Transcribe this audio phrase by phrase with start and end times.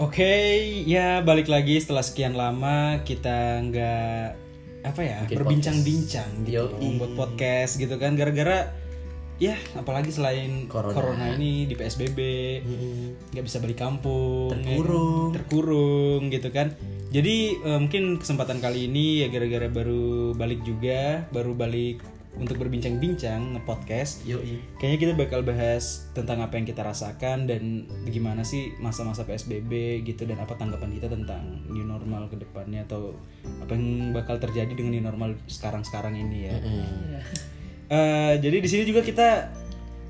[0.00, 0.32] Oke,
[0.88, 4.24] ya balik lagi setelah sekian lama kita nggak
[4.80, 6.80] apa ya berbincang-bincang gitu, Yoi.
[6.80, 8.72] membuat podcast gitu kan gara-gara
[9.36, 10.96] ya apalagi selain Corona.
[10.96, 12.16] corona, ini di PSBB
[13.28, 14.64] nggak bisa balik kampung, ya kan?
[14.72, 15.30] Terkurung.
[15.36, 16.72] terkurung gitu kan.
[17.12, 22.00] Jadi eh, mungkin kesempatan kali ini ya gara-gara baru balik juga, baru balik
[22.38, 24.22] untuk berbincang-bincang nge-podcast.
[24.22, 24.62] Yoi.
[24.78, 30.28] Kayaknya kita bakal bahas tentang apa yang kita rasakan dan gimana sih masa-masa PSBB gitu
[30.30, 33.18] dan apa tanggapan kita tentang new normal ke depannya atau
[33.58, 36.54] apa yang bakal terjadi dengan new normal sekarang-sekarang ini ya.
[37.90, 39.50] Eh, jadi di sini juga kita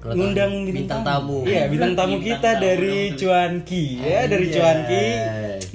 [0.01, 1.39] Kedatangan ngundang bintang, bintang tamu.
[1.45, 3.19] Iya, bintang tamu Bintang kita tamu dari dong.
[3.21, 4.57] Cuanki ya, dari Anjay.
[4.57, 5.05] Cuanki.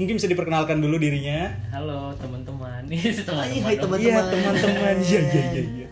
[0.01, 1.53] Mungkin bisa diperkenalkan dulu dirinya.
[1.69, 2.81] Halo teman-teman.
[2.89, 3.45] Ini teman-teman.
[3.45, 3.85] Hai, hai, dong.
[3.85, 3.97] teman.
[4.01, 4.95] Iya, teman-teman.
[4.97, 5.84] Iya, iya, iya,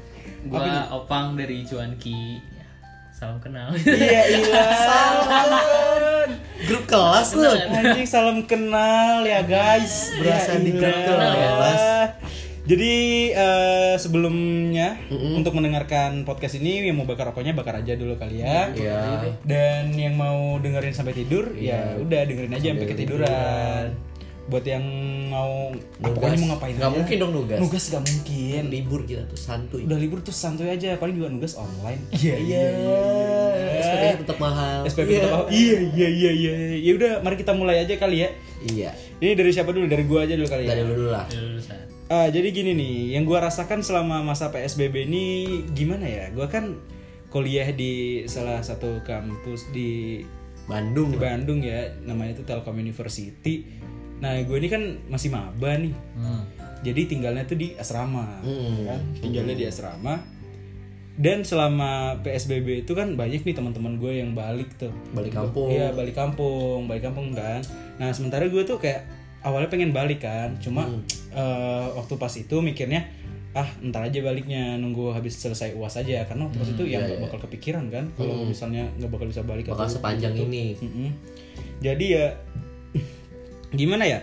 [0.54, 0.86] iya.
[0.88, 2.38] Gua Opang dari Cuanki.
[2.38, 2.66] Ya,
[3.14, 3.74] Salam kenal.
[3.74, 4.64] Iya, iya.
[4.90, 6.30] Salam.
[6.64, 7.50] Grup kelas lu.
[7.50, 10.16] Anjing salam kenal ya guys.
[10.16, 11.04] Berasa Ya di ilah.
[11.04, 11.82] kelas.
[12.64, 12.94] Jadi
[13.36, 18.72] eh, sebelumnya untuk mendengarkan podcast ini yang mau bakar rokoknya bakar aja dulu kali ya.
[18.72, 19.02] Iya.
[19.44, 23.86] Dan yang mau dengerin sampai tidur ya udah dengerin aja sampai ketiduran.
[24.44, 24.84] Buat yang
[25.28, 26.98] mau pokoknya mau ngapain Nggak aja.
[27.00, 27.60] mungkin dong nugas.
[27.60, 28.62] Nugas gak mungkin.
[28.68, 29.82] Libur kita tuh santuy.
[29.84, 32.04] Udah libur tuh santuy aja, paling juga nugas online.
[32.12, 32.64] Iya Iya.
[33.80, 34.84] SPP-nya tetap mahal.
[34.84, 35.18] SPP Iya.
[35.18, 36.54] kita mau- Iya iya iya iya.
[36.78, 38.30] Ya udah mari kita mulai aja kali ya.
[38.66, 38.92] Iya.
[39.18, 39.86] Ini dari siapa dulu?
[39.86, 40.70] Dari gua aja dulu kali ya.
[40.70, 41.26] Dari lu dulu lah.
[42.06, 45.24] Ah, jadi gini nih, yang gua rasakan selama masa PSBB ini
[45.72, 46.28] gimana ya?
[46.30, 46.76] Gua kan
[47.30, 47.92] kuliah di
[48.26, 50.22] salah satu kampus di
[50.64, 51.10] Bandung.
[51.10, 53.68] di Bandung ya, namanya itu Telkom University.
[54.24, 55.92] Nah, gue ini kan masih maba nih.
[56.16, 56.48] Hmm.
[56.80, 58.84] Jadi tinggalnya tuh di asrama, Hmm.
[58.86, 59.00] kan?
[59.18, 60.16] Tinggalnya di asrama.
[61.14, 64.90] Dan selama PSBB itu kan banyak nih teman-teman gue yang balik tuh.
[65.12, 65.70] Balik kampung.
[65.70, 67.62] Iya balik kampung, balik kampung kan.
[67.96, 69.06] Nah sementara gue tuh kayak
[69.42, 71.04] awalnya pengen balik kan, cuma Hmm.
[71.30, 73.06] eh, waktu pas itu mikirnya
[73.54, 77.22] ah ntar aja baliknya nunggu habis selesai uas aja karena waktu pas itu ya nggak
[77.22, 79.78] bakal kepikiran kan kalau misalnya nggak bakal bisa balik Hmm.
[79.78, 80.46] Bakal atau sepanjang gitu.
[80.48, 80.64] ini.
[80.76, 81.10] Mm-mm.
[81.80, 82.26] Jadi ya
[83.74, 84.20] gimana ya?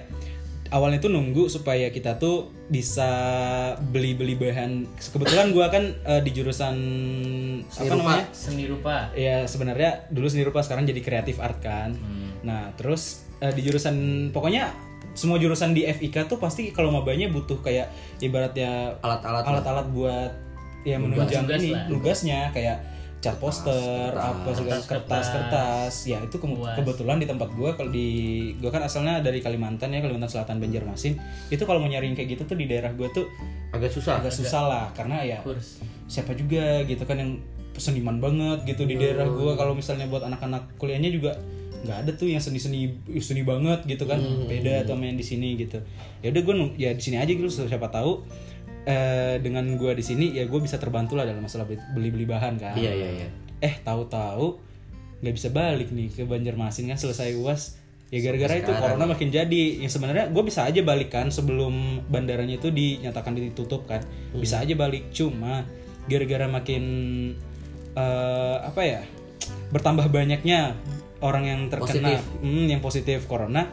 [0.71, 3.11] Awalnya tuh nunggu supaya kita tuh bisa
[3.91, 4.87] beli-beli bahan.
[4.95, 6.77] Kebetulan gua kan eh, di jurusan
[7.67, 7.99] apa rupa.
[7.99, 8.25] namanya?
[8.31, 9.11] Seni rupa.
[9.19, 11.99] Ya sebenarnya dulu seni rupa sekarang jadi kreatif art kan.
[12.47, 14.71] Nah terus eh, di jurusan pokoknya
[15.11, 17.91] semua jurusan di FIK tuh pasti kalau mabanya butuh kayak
[18.23, 20.33] ibaratnya Alat-alat alat-alat buat
[20.87, 21.91] ya menunjang ini lah.
[21.91, 22.81] nugasnya kayak
[23.21, 25.27] cat poster apa segala Kertas, kertas.
[25.29, 25.95] kertas.
[26.07, 26.73] Ya itu ke- Buas.
[26.73, 28.09] kebetulan di tempat gua kalau di
[28.57, 31.21] gua kan asalnya dari Kalimantan ya Kalimantan Selatan Banjarmasin.
[31.47, 33.29] Itu kalau mau nyari yang kayak gitu tuh di daerah gua tuh
[33.71, 34.19] Agak susah.
[34.19, 35.85] agak susah lah karena ya Kurs.
[36.07, 37.37] siapa juga gitu kan yang
[37.73, 39.53] seniman banget gitu di daerah gua.
[39.55, 41.37] Kalau misalnya buat anak-anak kuliahnya juga
[41.81, 44.17] nggak ada tuh yang seni-seni seni banget gitu kan.
[44.45, 45.77] Beda tuh sama yang di sini gitu.
[46.21, 48.25] Ya udah gue ya di sini aja gitu siapa tahu
[48.87, 52.75] eh, dengan gua di sini ya gue bisa terbantu lah dalam masalah beli-beli bahan kan.
[52.77, 53.29] Iya iya iya.
[53.61, 54.57] eh tahu-tahu
[55.21, 57.77] nggak bisa balik nih ke Banjarmasin kan selesai uas
[58.09, 59.85] ya gara-gara itu corona makin jadi.
[59.85, 64.01] Yang sebenarnya gue bisa aja balik kan sebelum bandaranya itu dinyatakan ditutup kan.
[64.33, 65.13] Bisa aja balik.
[65.13, 65.69] Cuma
[66.09, 66.85] gara-gara makin
[67.95, 69.03] eh, apa ya
[69.71, 70.75] bertambah banyaknya
[71.21, 72.21] orang yang terkena Positif.
[72.43, 73.69] hmm, yang positif corona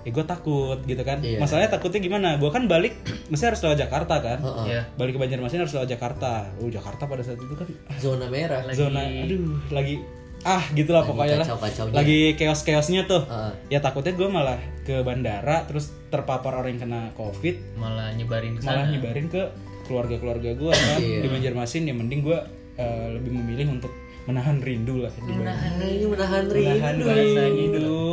[0.00, 1.38] ya gue takut gitu kan Iya.
[1.38, 2.94] masalahnya takutnya gimana gue kan balik
[3.30, 4.86] mesti harus lewat Jakarta kan Iya.
[4.94, 8.62] balik ke Banjarmasin harus lewat Jakarta oh Jakarta pada saat itu kan Zona merah.
[8.66, 9.94] Lagi- zona aduh lagi
[10.40, 11.48] ah gitulah Lagi pokoknya lah
[11.90, 13.52] lagi chaos-chaosnya tuh Heeh.
[13.68, 18.62] ya takutnya gue malah ke bandara terus terpapar orang yang kena covid Malah nyebarin ke
[18.62, 18.92] malah sana.
[18.92, 19.42] nyebarin ke
[19.84, 21.20] keluarga-keluarga gue kan Iya.
[21.20, 22.38] di Banjarmasin ya mending gue
[22.76, 23.90] eh, lebih memilih untuk
[24.24, 27.02] menahan rindu lah di Nah, ini menahan menahan rindu.
[27.02, 28.04] bahasanya rindu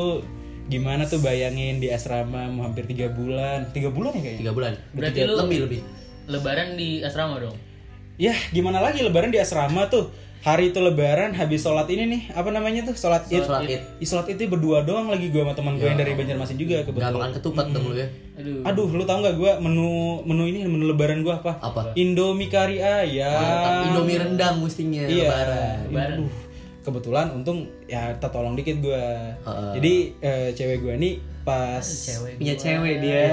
[0.66, 4.74] gimana tuh bayangin di asrama mau hampir tiga bulan tiga bulan ya kayaknya Tiga bulan.
[4.92, 5.80] Berarti Tiga- lu- lebih lebih.
[6.26, 7.54] Lebaran di asrama dong.
[8.16, 10.08] ya gimana lagi lebaran di asrama tuh
[10.40, 13.82] hari itu lebaran habis sholat ini nih apa namanya tuh sholat id Sholat id.
[14.00, 16.86] Ih, sholat itu berdua doang lagi gue sama teman gue yang dari Banjarmasin juga Nggak
[16.88, 18.08] kebetulan makan ketupat dong lu ya.
[18.36, 18.62] Aduh.
[18.64, 19.90] aduh lu tau nggak gue menu
[20.24, 21.92] menu ini menu lebaran gue apa Apa?
[21.94, 25.78] Indomie kari ayam Indomie rendang mestinya iya lebaran.
[25.86, 26.16] Lebaran.
[26.16, 26.30] Aduh,
[26.86, 29.04] kebetulan untung ya tertolong dikit gue
[29.42, 29.72] Heeh.
[29.76, 32.38] jadi eh, cewek gue nih pas Cewek.
[32.38, 32.62] Punya gua.
[32.62, 33.26] cewek dia.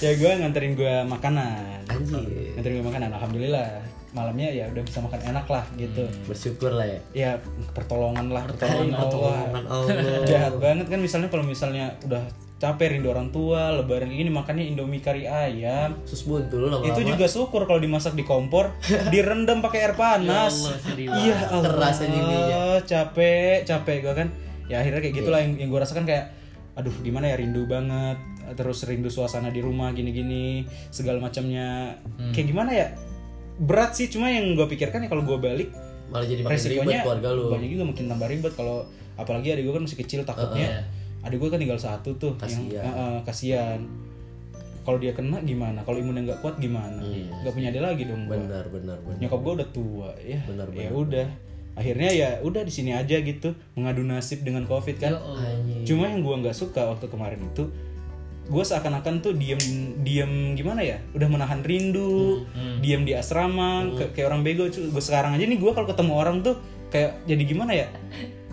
[0.00, 2.54] ya gue nganterin gue makanan Anjir.
[2.54, 3.68] nganterin gue makanan alhamdulillah
[4.10, 7.00] malamnya ya udah bisa makan enak lah gitu Bersyukur lah ya.
[7.12, 7.30] ya
[7.72, 10.24] pertolongan lah pertolongan Allah Pertolongan Allah.
[10.24, 12.22] jahat banget kan misalnya kalau misalnya udah
[12.56, 15.92] capek rindu orang tua lebaran gini makannya indomie kari ayam.
[16.08, 16.88] Sus buntu lu lama-lama.
[16.88, 18.72] itu juga syukur kalau dimasak di kompor
[19.12, 20.72] direndam pakai air panas.
[20.96, 22.80] Ya iya Keras aja ininya.
[22.80, 24.28] capek capek gue kan.
[24.72, 26.32] Ya akhirnya kayak gitulah yang, yang gue rasakan kayak
[26.76, 28.16] aduh gimana ya rindu banget.
[28.56, 32.00] Terus rindu suasana di rumah gini-gini segala macamnya.
[32.32, 32.86] Kayak gimana ya
[33.60, 34.08] berat sih.
[34.08, 35.68] Cuma yang gue pikirkan ya kalau gue balik
[36.06, 37.50] malah jadi makin ribet resikonya keluarga lu.
[37.50, 38.52] banyak juga mungkin tambah ribet.
[38.56, 38.88] Kalau
[39.20, 40.88] apalagi adik gue kan masih kecil takutnya
[41.26, 42.80] adik gue kan tinggal satu tuh yang Kasian.
[42.80, 43.80] eh, eh, kasihan
[44.80, 45.82] kalau dia kena gimana?
[45.82, 47.02] Kalau imunnya nggak kuat gimana?
[47.42, 48.38] Nggak punya dia lagi dong gua.
[48.38, 49.18] benar benar benar.
[49.18, 50.38] Nyokap gue udah tua ya.
[50.44, 51.26] Benar, ya udah.
[51.74, 55.12] akhirnya ya udah di sini aja gitu mengadu nasib dengan covid kan.
[55.84, 57.68] Cuma yang gue nggak suka waktu kemarin itu
[58.46, 59.58] gue seakan-akan tuh diem
[60.00, 61.02] diem gimana ya?
[61.12, 62.46] Udah menahan rindu
[62.78, 64.64] diem di asrama ke- kayak orang bego.
[64.66, 66.54] Gue sekarang aja nih gue kalau ketemu orang tuh
[66.88, 67.90] kayak jadi gimana ya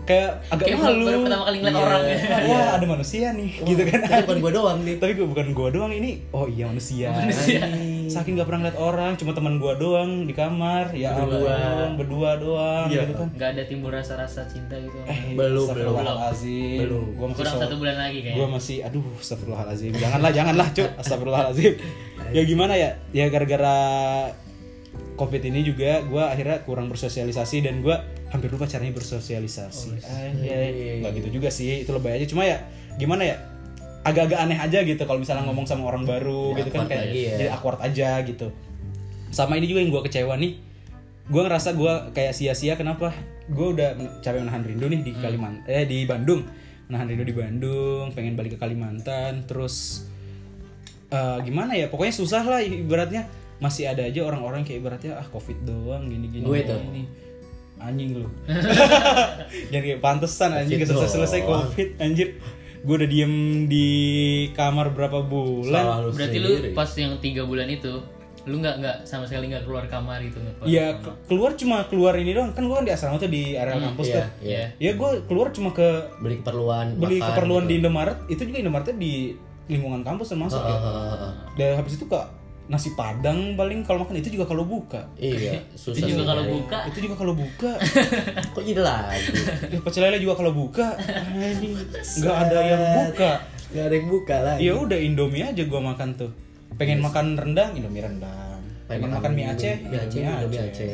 [0.04, 1.02] kayak agak Kayak malu.
[1.02, 2.02] baru pertama kali ngeliat orang.
[2.04, 2.16] Ya.
[2.44, 3.98] wah ada manusia nih gitu kan.
[4.04, 6.10] Tapi bukan gua doang nih tapi gue bukan gue doang ini.
[6.30, 7.08] Oh iya manusia,
[8.06, 10.92] saking gak pernah ngeliat orang cuma teman gue doang di kamar.
[10.92, 13.28] Ya ampun berdua doang gitu kan.
[13.30, 14.92] Nggak ada timbul rasa-rasa cinta gitu.
[15.04, 17.04] Eh Belum, astagfirullahaladzim belum.
[17.10, 20.90] gue masih kurang so- satu bulan lagi gue kayaknya masih aduh astagfirullahaladzim janganlah janganlah cuk.
[20.96, 21.72] Astagfirullahaladzim
[22.36, 22.90] ya gimana ya?
[23.10, 23.76] Ya gara-gara
[25.14, 27.94] covid ini juga gue akhirnya kurang bersosialisasi dan gue
[28.34, 30.02] hampir lupa caranya bersosialisasi.
[30.02, 31.00] Anjay.
[31.02, 32.66] nggak gitu juga sih itu lebay aja cuma ya
[32.98, 33.36] gimana ya
[34.04, 37.36] agak-agak aneh aja gitu kalau misalnya ngomong sama orang baru gitu kan kayak lagi ya.
[37.40, 38.52] jadi awkward aja gitu.
[39.34, 40.52] Sama ini juga yang gue kecewa nih
[41.24, 43.14] gue ngerasa gue kayak sia-sia kenapa?
[43.48, 46.44] Gue udah capek menahan rindu nih di Kalimantan eh di Bandung.
[46.90, 50.04] Menahan rindu di Bandung pengen balik ke Kalimantan terus
[51.08, 53.24] eh, gimana ya pokoknya susah lah ibaratnya
[53.56, 56.78] masih ada aja orang-orang kayak ibaratnya ah covid doang gini gini Gue tuh.
[57.76, 58.28] anjing lu
[59.70, 62.38] jadi kayak pantesan anjing selesai selesai covid anjir
[62.80, 63.34] gue udah diem
[63.64, 63.86] di
[64.52, 66.68] kamar berapa bulan lu berarti sendiri.
[66.68, 67.92] lu pas yang tiga bulan itu
[68.44, 71.00] lu nggak nggak sama sekali nggak keluar kamar gitu Ya kamar.
[71.02, 74.06] ke- keluar cuma keluar ini doang kan gue kan di asrama tuh di area kampus
[74.06, 74.26] iya, tuh.
[74.44, 74.62] iya.
[74.76, 75.88] Ya gue keluar cuma ke
[76.20, 77.70] beli keperluan beli makan keperluan gitu.
[77.70, 79.12] di Indomaret itu juga Indomaretnya di
[79.64, 80.68] lingkungan kampus termasuk ya.
[80.68, 81.32] Heeh, heeh, heeh.
[81.56, 82.20] Dan habis itu ke
[82.64, 85.04] nasi padang paling kalau makan itu juga kalau buka.
[85.20, 87.70] iya itu susah juga sih kalau buka Itu juga kalau buka.
[88.56, 89.30] kok jadi lagi
[89.68, 90.86] ya pecel lele juga kalau buka.
[92.20, 93.30] Nggak ada yang buka.
[93.74, 96.30] nggak ada yang buka lagi Ya udah Indomie aja gua makan tuh.
[96.74, 98.43] Pengen makan rendang, Indomie rendang.
[98.84, 100.92] Pengen makan mie Aceh, mie Aceh Indomie Aceh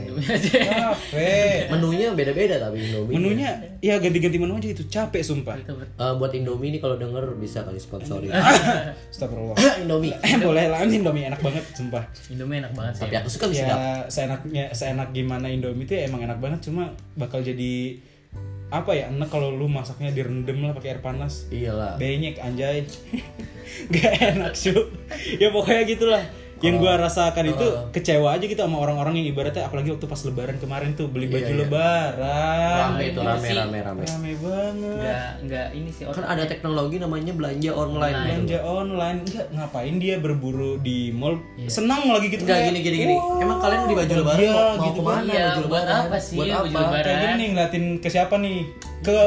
[0.63, 1.59] Capek.
[1.75, 3.51] menunya beda-beda tapi Indomie Menunya
[3.83, 5.59] ya ganti-ganti menu aja itu capek sumpah.
[5.59, 8.31] Eh, buat Indomie nih kalau denger bisa kali sponsori
[9.13, 9.59] Astagfirullah.
[9.83, 12.07] Indomie Eh boleh lah Indomie enak banget sumpah.
[12.31, 15.99] Indomie enak banget sih tapi aku suka mie sedap Ya seenaknya seenak gimana Indomie itu
[15.99, 17.99] ya emang enak banget cuma bakal jadi
[18.71, 21.51] apa ya enak kalau lu masaknya direndam lah pakai air panas.
[21.51, 22.87] iyalah Benyek anjay.
[23.91, 24.95] Gak enak cu.
[25.43, 26.23] Ya pokoknya gitulah.
[26.61, 30.57] Yang gua rasakan itu kecewa aja gitu sama orang-orang yang ibaratnya apalagi waktu pas lebaran
[30.57, 32.77] kemarin tuh beli baju lebaran.
[32.91, 33.55] rame itu rame sih.
[33.55, 34.97] rame rame Rame banget.
[34.97, 40.15] nggak nggak ini sih kan ada teknologi namanya belanja online belanja online enggak ngapain dia
[40.17, 43.15] berburu di mall senang lagi gitu Enggak kayak, gini gini gini.
[43.15, 45.65] "Wah, Emang kalian beli baju lebaran iya, mau, mau gitu ke mana Iya, baju buat
[45.83, 46.03] lebaran?
[46.03, 46.69] apa sih Buat baju apa?
[46.69, 47.03] lebaran?
[47.03, 48.59] kayak gini nih ngeliatin ke siapa nih
[49.01, 49.19] ke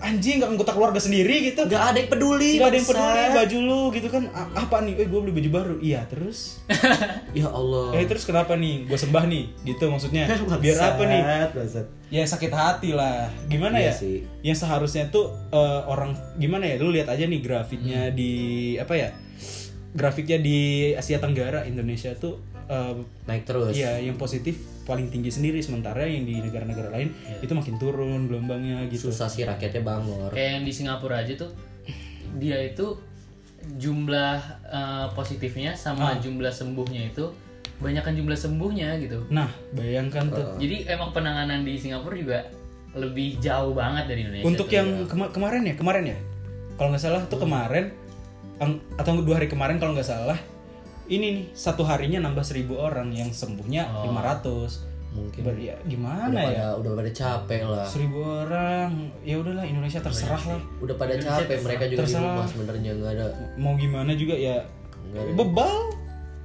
[0.00, 2.56] anjing nggak anggota keluarga sendiri gitu Enggak ada yang peduli.
[2.56, 5.50] Gak ada yang peduli baju lu gitu kan A- apa nih eh gue beli baju
[5.52, 6.64] baru iya terus
[7.36, 7.92] Ya Allah.
[7.92, 10.24] eh terus kenapa nih gue sembah nih gitu maksudnya
[10.64, 11.20] biar apa nih
[11.50, 11.86] Bangsat.
[12.08, 14.16] ya sakit hati lah gimana Iya ya sih.
[14.40, 18.16] yang seharusnya tuh eh, orang gimana ya lu lihat aja nih grafiknya Hmm.
[18.16, 18.32] di
[18.74, 19.08] apa ya
[19.90, 20.58] grafiknya di
[20.92, 22.94] Asia Tenggara Indonesia tuh eh,
[23.26, 23.74] Naik terus.
[23.74, 24.58] ya yang positif
[24.90, 29.08] paling tinggi sendiri sementara yang di negara-negara lain itu makin turun gelombangnya gitu.
[29.08, 30.34] Susah sih rakyatnya bangor.
[30.34, 31.54] kayak yang di Singapura aja tuh
[32.36, 32.98] dia itu
[33.76, 37.30] jumlah eh, positifnya sama jumlah sembuhnya itu
[37.78, 39.24] banyakkan jumlah sembuhnya gitu.
[39.30, 40.58] Nah bayangkan tuh.
[40.58, 42.38] Jadi emang penanganan di Singapura juga
[42.90, 44.74] lebih jauh banget dari Indonesia untuk tuh.
[44.74, 46.18] yang kema- kemarin ya kemarin ya?
[46.74, 47.94] Kalau nggak salah tuh kemarin
[48.58, 50.36] ang- atau dua hari kemarin kalau nggak salah
[51.10, 55.42] ini nih satu harinya nambah seribu orang yang sembuhnya 500 Mungkin.
[55.42, 57.82] Ber- ya, Udah gimana ya pada, udah pada capek lah.
[57.82, 58.90] seribu orang
[59.20, 62.22] ya udahlah Indonesia terserah lah Udah pada capek mereka juga di Terserah.
[62.30, 63.26] rumah sebenarnya nggak ada.
[63.56, 64.62] mau gimana juga ya
[65.32, 65.98] bebal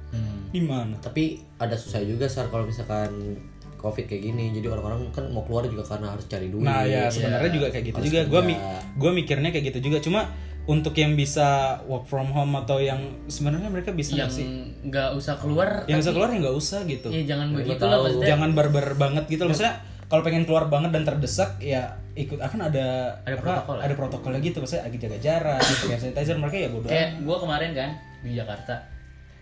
[0.08, 0.50] Hmm.
[0.50, 1.24] di mana Tapi
[1.56, 3.38] ada susah juga sar kalau misalkan
[3.76, 4.50] covid kayak gini.
[4.50, 6.64] Jadi orang-orang kan mau keluar juga karena harus cari duit.
[6.64, 8.20] Nah ya sebenarnya juga kayak gitu juga.
[8.24, 8.54] Gue mi
[8.96, 9.98] gue mikirnya kayak gitu juga.
[10.00, 10.26] Cuma
[10.66, 14.46] untuk yang bisa work from home atau yang sebenarnya mereka bisa yang nggak sih.
[14.82, 17.08] nggak usah keluar Yang bisa keluar ya nggak usah gitu.
[17.08, 19.42] ya jangan begitu lah maksudnya Jangan barbar banget gitu.
[19.42, 19.54] loh.
[19.54, 19.74] Maksudnya
[20.06, 21.82] kalau pengen keluar banget dan terdesak ya
[22.14, 22.86] ikut akan ada
[23.22, 23.82] Ada apa, protokol ya?
[23.82, 27.36] ada protokolnya gitu maksudnya lagi jaga jarak gitu ya sanitizer mereka ya bodoh kayak gue
[27.36, 27.90] kemarin kan
[28.22, 28.74] di Jakarta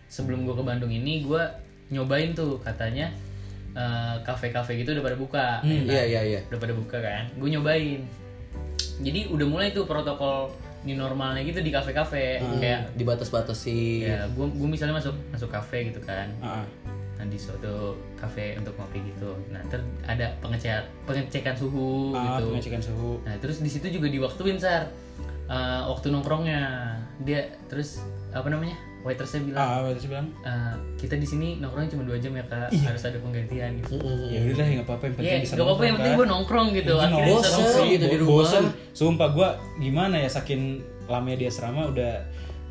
[0.07, 1.43] sebelum gue ke Bandung ini gue
[1.89, 3.13] nyobain tuh katanya
[3.73, 6.41] eh, kafe-kafe gitu udah pada buka Iya iya iya.
[6.49, 8.01] udah pada buka kan gue nyobain
[8.99, 10.49] jadi udah mulai tuh protokol
[10.85, 12.39] new normalnya gitu di kafe-kafe.
[12.61, 16.29] Kayak dibatas-batasi ya gue gue misalnya masuk masuk kafe gitu kan.
[16.45, 16.67] Ah, ah.
[17.15, 19.33] nah di suatu kafe untuk ngopi gitu.
[19.51, 22.53] Nah ter ada pengecekan pengecekan suhu Ah, gitu.
[22.53, 23.19] pengecekan suhu.
[23.25, 24.93] Nah terus di situ juga diwaktuin sar.
[25.45, 26.95] Eh, waktu nongkrongnya.
[27.25, 28.03] Dia terus
[28.35, 28.75] apa namanya
[29.05, 30.27] waitersnya bilang ah sih bilang.
[30.41, 32.73] "Eh, kita di sini nongkrongnya cuma dua jam ya kak.
[32.73, 33.71] Harus ada penggantian.
[33.79, 33.95] Gitu
[34.27, 36.27] ya udah ya nggak apa-apa yang penting ya bisa gak apa-apa yang penting nongkrong, gue
[36.27, 36.93] nongkrong gitu.
[36.95, 37.55] Iya, akhirnya bisa bosen.
[37.61, 37.87] nongkrong.
[37.87, 38.35] Gitu di Bo- rumah.
[38.41, 38.65] bosen.
[38.91, 39.49] sumpah gue
[39.81, 40.63] gimana ya saking
[41.05, 42.13] lamanya di asrama udah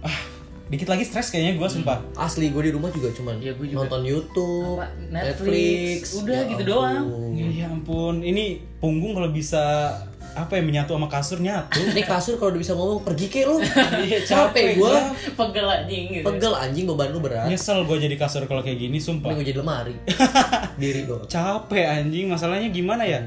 [0.01, 0.17] ah
[0.63, 2.01] dikit lagi stres kayaknya gue sumpah.
[2.15, 3.79] Asli gue di rumah juga cuman Iya, gua juga.
[3.83, 6.17] nonton YouTube Apa, Netflix.
[6.17, 7.05] Udah, gitu doang.
[7.31, 8.19] ya, ya ampun.
[8.19, 8.45] Ini
[8.79, 9.93] punggung kalau bisa
[10.33, 11.77] apa ya menyatu sama kasur nyatu?
[11.93, 13.61] Ini kasur kalau udah bisa ngomong pergi ke lu.
[14.05, 14.95] Iya, capek gue
[15.37, 16.25] pegel anjing gitu.
[16.25, 17.47] Pegel anjing beban lu berat.
[17.47, 19.95] Nyesel gue jadi kasur kalau kayak gini ini sumpah gue jadi lemari.
[20.81, 23.21] Diri doang capek anjing masalahnya gimana ya?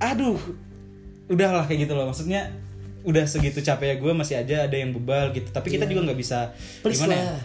[0.00, 0.40] Aduh
[1.28, 2.08] udahlah kayak gitu loh.
[2.08, 2.50] Maksudnya
[3.02, 5.48] udah segitu capeknya gue masih aja ada yang bebal gitu.
[5.52, 7.24] Tapi kita juga nggak bisa Please gimana ya?
[7.36, 7.40] lah.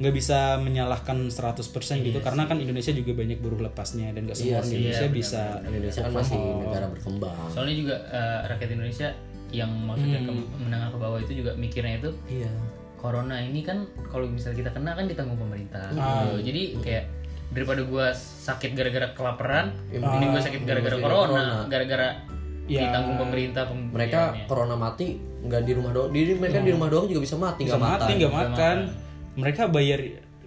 [0.00, 1.62] Nggak bisa menyalahkan 100%
[2.00, 5.06] gitu karena kan Indonesia juga banyak buruh lepasnya dan gak semua Iya orang sih, Indonesia
[5.06, 7.36] iya, bisa Indonesia kan masih negara berkembang.
[7.52, 9.08] Soalnya juga eh, rakyat Indonesia
[9.52, 10.32] yang maksudnya ke
[10.64, 12.48] menengah ke bawah itu juga mikirnya itu iya.
[12.96, 15.92] corona ini kan kalau misalnya kita kena kan ditanggung pemerintah.
[15.92, 16.24] Ah.
[16.24, 16.48] gitu.
[16.48, 17.04] jadi kayak
[17.52, 22.08] daripada gua sakit gara-gara kelaparan Ya, ini gua sakit gara-gara corona gara-gara
[22.70, 22.88] Ya.
[22.88, 26.14] ditanggung pemerintah mereka corona mati nggak di rumah doang.
[26.14, 28.16] Di mereka di rumah doang juga bisa mati bisa nggak mati makan.
[28.16, 28.76] Nggak makan
[29.34, 30.00] mereka bayar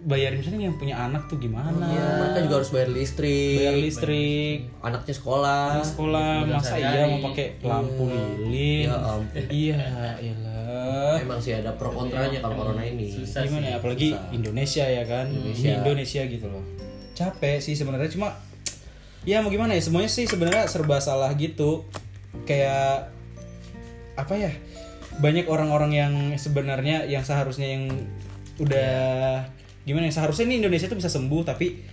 [0.06, 1.82] bayar misalnya yang punya anak tuh gimana?
[1.82, 3.58] Iya, mereka juga harus bayar listrik.
[3.58, 4.58] Bayar listrik.
[4.86, 5.82] Anaknya sekolah.
[5.82, 8.86] Sekolah masa iya mau pakai lampu lilin?
[8.86, 9.44] Ya ampun.
[9.50, 9.82] Iya
[10.22, 11.18] iyalah.
[11.18, 13.10] Emang sih ada pro kontranya kalau corona ini.
[13.10, 15.26] Susah gimana ya apalagi Indonesia ya kan?
[15.26, 15.74] Indonesia.
[15.82, 16.64] Indonesia gitu loh.
[17.18, 18.38] Capek sih sebenarnya cuma
[19.26, 21.82] ya mau gimana ya semuanya sih sebenarnya serba salah gitu.
[22.46, 23.10] Kayak
[24.22, 24.54] apa ya
[25.18, 27.90] banyak orang-orang yang sebenarnya yang seharusnya yang
[28.58, 29.44] udah
[29.84, 31.84] gimana ya seharusnya ini Indonesia tuh bisa sembuh tapi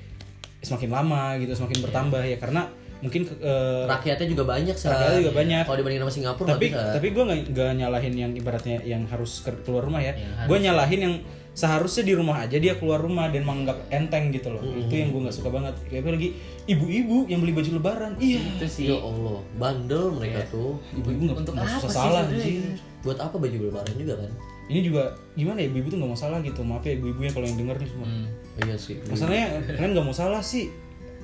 [0.62, 2.70] semakin lama gitu semakin bertambah ya karena
[3.02, 4.94] mungkin eh, rakyatnya juga banyak Sa.
[4.94, 5.62] Rakyatnya juga banyak.
[5.66, 6.82] kalau dibandingin sama Singapura nggak tapi bisa.
[6.94, 10.14] tapi gue nggak nyalahin yang ibaratnya yang harus ke- keluar rumah ya.
[10.14, 11.14] Yang gue nyalahin yang
[11.52, 14.62] seharusnya di rumah aja dia keluar rumah dan menganggap enteng gitu loh.
[14.62, 15.74] Itu yang gue nggak suka banget.
[15.90, 16.30] Kayak lagi
[16.70, 18.12] ibu-ibu yang beli baju lebaran.
[18.22, 18.38] Iya.
[18.54, 18.86] Itu sih.
[18.86, 19.42] Ya Allah.
[19.58, 20.78] Bandel mereka tuh.
[20.94, 22.62] Ibu-ibu nggak Untuk nggak apa usah sih salah anjir
[23.02, 24.30] buat apa baju lebaran juga kan
[24.66, 25.02] ini juga
[25.32, 26.60] gimana ya ibu-ibu tuh nggak mau salah gitu.
[26.62, 28.06] Maaf ya ibu-ibu yang kalau yang denger nih semua.
[28.06, 28.26] Hmm.
[28.58, 28.94] iya sih.
[29.04, 30.70] Masalahnya kalian nggak mau salah sih.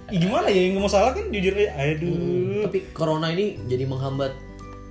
[0.09, 1.71] Ih, gimana ya yang nggak mau salah kan jujur aja.
[1.77, 2.65] Aduh.
[2.67, 4.33] Tapi corona ini jadi menghambat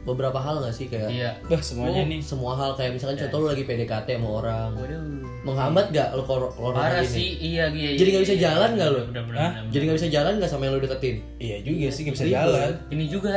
[0.03, 1.35] beberapa hal nggak sih kayak iya.
[1.43, 2.23] Bah semuanya Oh, nih.
[2.23, 4.69] semua hal kayak misalkan contoh lu lagi PDKT sama orang.
[4.71, 5.03] Waduh.
[5.43, 7.07] Menghambat gak lu corona parah ini?
[7.07, 9.01] sih iya iya Jadi iya, nggak bisa iya, jalan iya, nggak lu?
[9.07, 9.51] bener, bener, Hah?
[9.53, 11.15] bener, jadi nggak bisa jalan nggak sama yang lu deketin?
[11.37, 12.71] Iya juga sih nggak bisa jalan.
[12.87, 13.35] Ini juga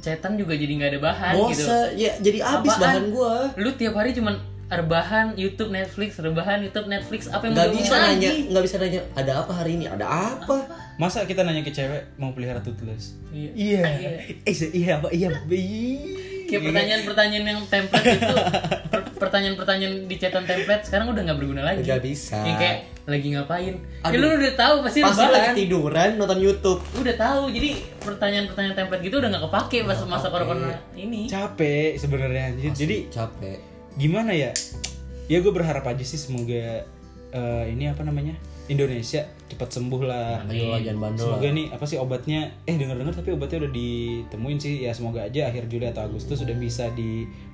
[0.00, 1.64] cetan juga jadi nggak ada bahan gitu.
[1.64, 3.52] Bosa ya jadi habis bahan gua.
[3.56, 4.36] Lu tiap hari cuman
[4.70, 8.40] rebahan YouTube Netflix rebahan YouTube Netflix apa yang nggak mau bisa diomongin nanya lagi?
[8.48, 9.84] nggak bisa nanya ada apa hari ini?
[9.86, 10.56] Ada apa?
[10.96, 13.52] Masa kita nanya ke cewek mau pelihara toothless Iya.
[13.54, 14.10] iya.
[14.46, 15.28] Eh iya apa iya
[16.50, 18.34] kayak pertanyaan-pertanyaan yang template itu
[18.90, 21.86] per- pertanyaan-pertanyaan di cetan template sekarang udah nggak berguna lagi.
[21.86, 22.42] Nggak bisa.
[22.42, 22.76] Yang kayak
[23.06, 23.74] lagi ngapain?
[23.78, 24.18] Ya Aduh.
[24.18, 26.80] lu udah tahu pasti pasti lagi rebahan tiduran nonton YouTube.
[26.94, 31.30] Udah tahu jadi pertanyaan-pertanyaan template gitu udah nggak kepake pas masa corona ini.
[31.30, 32.44] Capek sebenarnya.
[32.52, 33.58] Anjir jadi capek.
[33.94, 34.50] gimana ya?
[35.26, 36.82] Ya gue berharap aja sih semoga
[37.30, 38.34] eh, ini apa namanya
[38.68, 40.44] Indonesia cepat sembuh lah.
[40.46, 41.26] Ayo lah jangan bandel.
[41.26, 42.40] Semoga nih apa sih obatnya?
[42.68, 44.74] Eh denger dengar tapi obatnya udah ditemuin sih.
[44.84, 46.86] Ya semoga aja akhir Juli atau Agustus sudah bisa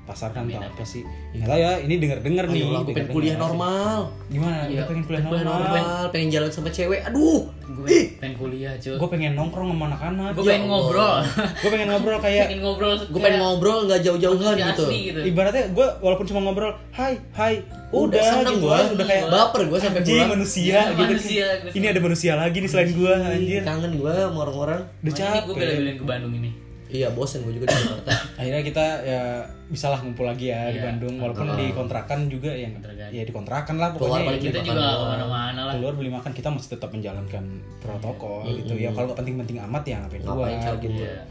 [0.07, 1.03] dipasarkan atau apa sih?
[1.35, 3.99] Nggak tahu ya ini denger dengar nih gue pengen kuliah normal.
[4.31, 4.71] Gimana.
[4.71, 6.03] Lu pengen kuliah normal, normal.
[6.15, 7.03] Pengen jalan sama cewek.
[7.03, 7.51] Aduh.
[7.67, 10.31] Gue pengen kuliah cuy gue pengen nongkrong sama anak-anak.
[10.39, 10.71] Gue Ya pengen Allah.
[10.87, 11.17] ngobrol
[11.59, 14.85] gue pengen ngobrol kayak pengen ngobrol gue pengen ngobrol nggak jauh-jauhan gitu.
[14.87, 15.21] gitu.
[15.27, 17.55] Ibaratnya gue walaupun cuma ngobrol hai hai.
[17.87, 18.67] Udah, udah, seneng gitu.
[18.67, 18.77] gua.
[18.83, 20.31] kan, udah kayak Baper gua sampai pulang.
[20.35, 21.03] manusia Iya, gitu.
[21.07, 23.63] manusia, ini ada manusia lagi nih selain gue anjir.
[23.63, 24.81] kangen gue sama orang-orang.
[24.91, 25.55] Udah Makanya gue capek.
[25.63, 28.11] bela-belain ke Bandung ini iya bosen gue juga di Jakarta.
[28.41, 29.21] Akhirnya kita ya
[29.67, 30.85] bisalah ngumpul lagi ya di Iya.
[30.87, 33.09] Bandung walaupun di kontrakan juga yang Kontrakan.
[33.11, 35.73] ya di kontrakan lah Keluar pokoknya paling ya, kita juga ke mana-mana lah.
[35.75, 37.45] Keluar beli makan kita masih tetap menjalankan
[37.81, 38.91] protokol gitu ya.
[38.91, 40.95] Kalau nggak penting-penting amat ya ngapain keluar gitu.
[40.97, 41.23] Iya.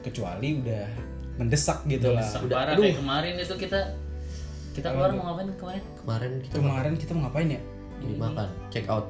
[0.00, 0.84] kecuali udah
[1.34, 2.26] mendesak gitu lah.
[2.38, 3.80] Udah, parah kayak kemarin itu kita
[4.72, 5.48] kita keluar mau ngapain?
[5.54, 5.82] Kemarin?
[5.96, 7.60] Kemarin kita kemarin kita mau ngapain ya?
[8.02, 9.06] Ini makan check out.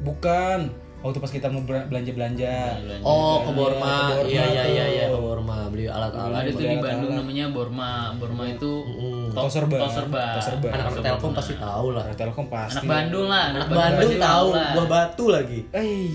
[0.00, 0.70] Bukan
[1.02, 2.54] waktu pas kita mau belanja belanja.
[3.02, 4.16] Oh ke Borma.
[4.22, 6.46] Iya iya iya iya ke Borma beli alat-alat.
[6.46, 6.76] Ada tuh di.
[6.78, 7.90] Bandung namanya Borma.
[8.16, 9.34] Borma itu Mm.
[9.34, 9.76] to- Toserba.
[9.82, 10.68] Toserba Toserba.
[10.70, 12.02] anak-anak Telkom pasti tahu lah.
[12.06, 12.76] Anak Telkom pasti.
[12.78, 15.60] Anak Bandung lah anak Bandung tahu buah batu lagi.
[15.72, 16.08] Eh,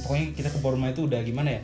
[0.00, 1.60] pokoknya kita ke Borma itu udah gimana ya?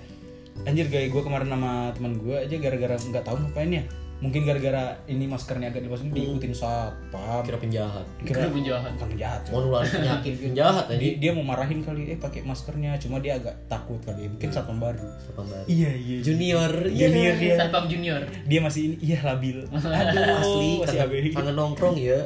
[0.61, 3.85] Anjir gaya gue kemarin sama teman gue aja gara-gara nggak tahu ngapain ya.
[4.21, 8.05] Mungkin gara-gara ini maskernya agak dilepasin diikutin satpam kira penjahat.
[8.21, 8.93] Kira penjahat.
[9.01, 9.41] bukan penjahat.
[9.49, 13.01] Mau nularin penyakit penjahat dia, tadi dia mau marahin kali eh pakai maskernya.
[13.01, 15.09] Cuma dia agak takut kali mungkin satpam baru.
[15.25, 15.67] Siapa baru.
[15.67, 17.55] Iya iya junior junior dia.
[17.57, 18.23] Satpam junior.
[18.45, 19.65] dia masih ini iya labil.
[19.73, 22.21] Aduh asli masih kangen, kangen nongkrong ya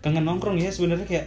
[0.00, 1.26] kangen nongkrong ya sebenarnya kayak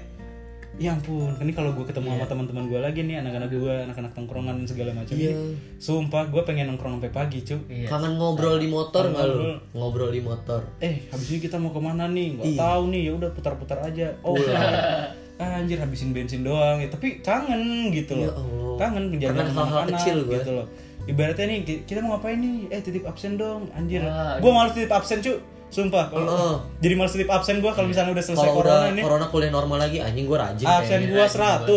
[0.73, 4.57] ya ampun ini kalau gue ketemu sama teman-teman gue lagi nih anak-anak gue anak-anak tongkrongan
[4.57, 5.29] dan segala macam Iya.
[5.29, 7.87] ini sumpah gue pengen nongkrong sampai pagi cuy Iya.
[7.87, 9.53] kangen ngobrol di motor nggak lu?
[9.71, 10.09] Ngobrol.
[10.09, 10.65] di motor.
[10.79, 12.27] Eh habis ini kita mau ke mana nih?
[12.35, 12.59] Nggak Iya.
[12.59, 14.07] tahu nih ya udah putar-putar aja.
[14.21, 14.33] Oh
[15.41, 16.89] ah, anjir habisin bensin doang ya.
[16.89, 18.25] Tapi kangen gitu loh.
[18.25, 18.75] Ya Allah.
[18.79, 20.33] kangen hal-hal anak-anak kecil gue.
[20.35, 20.67] gitu loh.
[21.03, 22.71] Ibaratnya nih ki- kita mau ngapain nih?
[22.71, 24.01] Eh titip absen dong anjir.
[24.01, 25.37] Wah, gue malas titip absen cuy
[25.73, 26.55] sumpah kalau Heeh.
[26.79, 29.77] jadi malas titip absen gue kalau misalnya udah selesai corona udah ini corona kuliah normal
[29.81, 31.67] lagi anjing gue rajin absen gue 100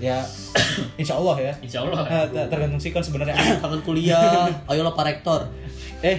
[0.00, 0.18] ya
[1.00, 1.52] insya Allah ya.
[1.60, 2.02] Insya Allah.
[2.02, 3.34] Eh, ter- tergantung sikon sebenarnya.
[3.62, 4.46] Kangen kuliah.
[4.70, 5.46] Ayolah pak rektor.
[6.00, 6.18] Eh.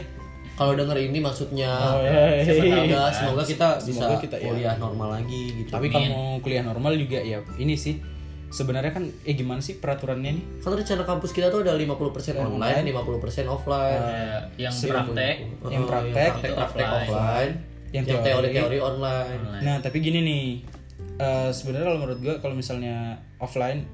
[0.56, 3.04] Kalau denger ini maksudnya Oh, iya, iya, semoga iya.
[3.12, 4.48] semoga kita bisa Semoga kita, ya.
[4.48, 5.68] kuliah normal lagi gitu.
[5.68, 8.00] Tapi kalau mau kuliah normal juga ya ini sih
[8.48, 11.98] sebenarnya kan eh gimana sih peraturannya nih kan rencana kampus kita tuh ada 50%
[12.36, 14.00] online 50% offline
[14.56, 15.36] Ya, yang praktek.
[15.66, 17.10] yang praktek, praktek, praktek offline.
[17.10, 17.52] offline
[17.88, 18.28] Yang yang teori.
[18.52, 20.46] teori-teori online Nah, tapi gini nih.
[21.16, 22.96] eh, sebenarnya kalau menurut gua kalau misalnya
[23.38, 23.88] offline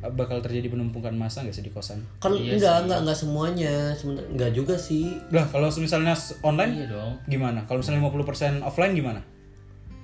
[0.00, 2.02] eh, bakal terjadi penumpukan massa nggak sih di kosan?
[2.18, 7.12] kan enggak enggak enggak semuanya sebenarnya enggak juga sih Lah, kalau misalnya online Iya dong.
[7.24, 7.62] gimana?
[7.64, 9.20] Kalau misalnya 50% offline gimana?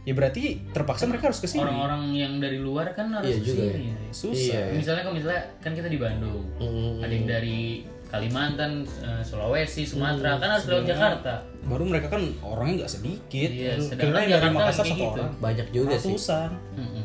[0.06, 1.66] Ya berarti terpaksa mereka harus ke sini.
[1.66, 3.90] Orang-orang yang dari luar kan harus Iya juga ke sini.
[4.14, 4.38] Susah.
[4.38, 4.78] Iya.
[4.78, 6.46] Misalnya kan misalnya kan kita di Bandung.
[6.62, 7.02] Mm.
[7.02, 7.58] Ada yang dari
[8.06, 11.42] Kalimantan, eh, Sulawesi, Sumatera kan harus lewat Jakarta.
[11.66, 13.50] Baru mereka kan orangnya nggak sedikit.
[13.50, 15.10] Iya, sedangkan yang dari Makassar satu gitu.
[15.10, 15.32] orang.
[15.42, 16.50] banyak juga sih Ratusan.
[16.78, 17.04] Mm-mm.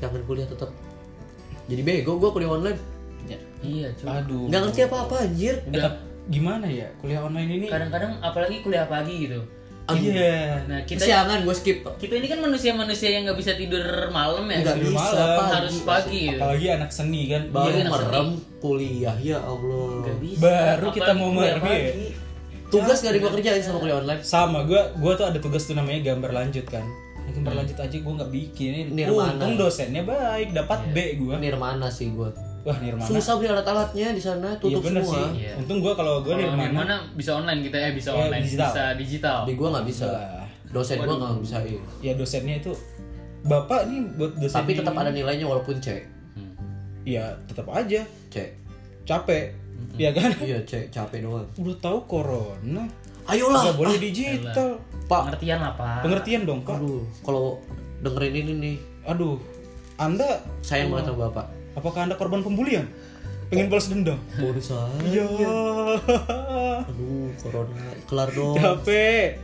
[0.00, 0.70] tapi kangen kuliah tetap
[1.68, 2.80] jadi bego gue kuliah online
[3.60, 4.08] Iya, cuy.
[4.08, 4.48] Aduh.
[4.48, 6.00] nggak ngerti apa apa anjir Eh, tapi
[6.32, 7.66] gimana ya kuliah online ini?
[7.68, 9.44] Kadang-kadang apalagi kuliah pagi gitu.
[9.96, 10.38] Iya.
[10.68, 13.82] Nah, kita kesiangan gue skip kita ini kan manusia-manusia yang nggak bisa tidur
[14.14, 14.58] malam ya.
[14.62, 15.52] nggak bisa malam, pagi.
[15.56, 16.38] harus pagi gitu.
[16.38, 17.42] Apalagi anak seni kan.
[17.50, 18.28] baru Iya, anak merem
[18.60, 20.40] kuliah ya allah bisa.
[20.40, 21.92] Baru kita Apalagi mau merem ya.
[22.70, 25.74] tugas gak ada gue kerjain sama kuliah online sama gue gue tuh ada tugas tuh
[25.74, 26.86] namanya gambar lanjut kan
[27.30, 29.38] gambar lanjut aja gue nggak bikin ini Nirmana.
[29.38, 33.08] untung dosennya baik dapat B gue nirmana sih gue wah nirmana.
[33.08, 35.16] Susah beli alat-alatnya di sana iya tutup bener semua.
[35.16, 35.48] sih.
[35.48, 35.52] Iya.
[35.56, 36.72] untung gue kalau gue nirmana.
[36.72, 38.68] Mana bisa online kita eh bisa Eh, online digital.
[38.68, 39.38] bisa digital.
[39.48, 40.06] di gue nggak bisa.
[40.06, 40.44] Wah.
[40.70, 41.82] dosen gue nggak bisa iya.
[41.98, 42.70] ya dosennya itu
[43.42, 45.98] bapak nih buat dosen tapi tetap ada nilainya walaupun C.
[46.36, 46.54] Hmm.
[47.02, 48.06] ya tetap aja.
[48.30, 48.36] C.
[49.02, 49.50] Capek.
[49.98, 50.30] Iya kan?
[50.38, 50.86] Iya C.
[50.86, 51.48] Capek doang.
[51.58, 52.86] Udah tahu corona.
[53.26, 53.66] Ayolah.
[53.66, 54.78] Nggak boleh digital.
[55.10, 55.34] Pak.
[55.34, 56.06] Pengertian lah, Pak.
[56.06, 56.78] pengertian dong pak.
[56.78, 57.58] Aduh kalau
[57.98, 58.76] dengerin ini nih.
[59.10, 59.42] Aduh.
[59.98, 62.86] Anda sayang banget sama bapak apakah anda korban pembulian?
[63.46, 64.18] Pengen balas dendam?
[64.60, 65.26] Saya iya.
[66.86, 67.74] Aduh corona.
[68.06, 68.54] Kelar dong.
[68.54, 69.42] Capek.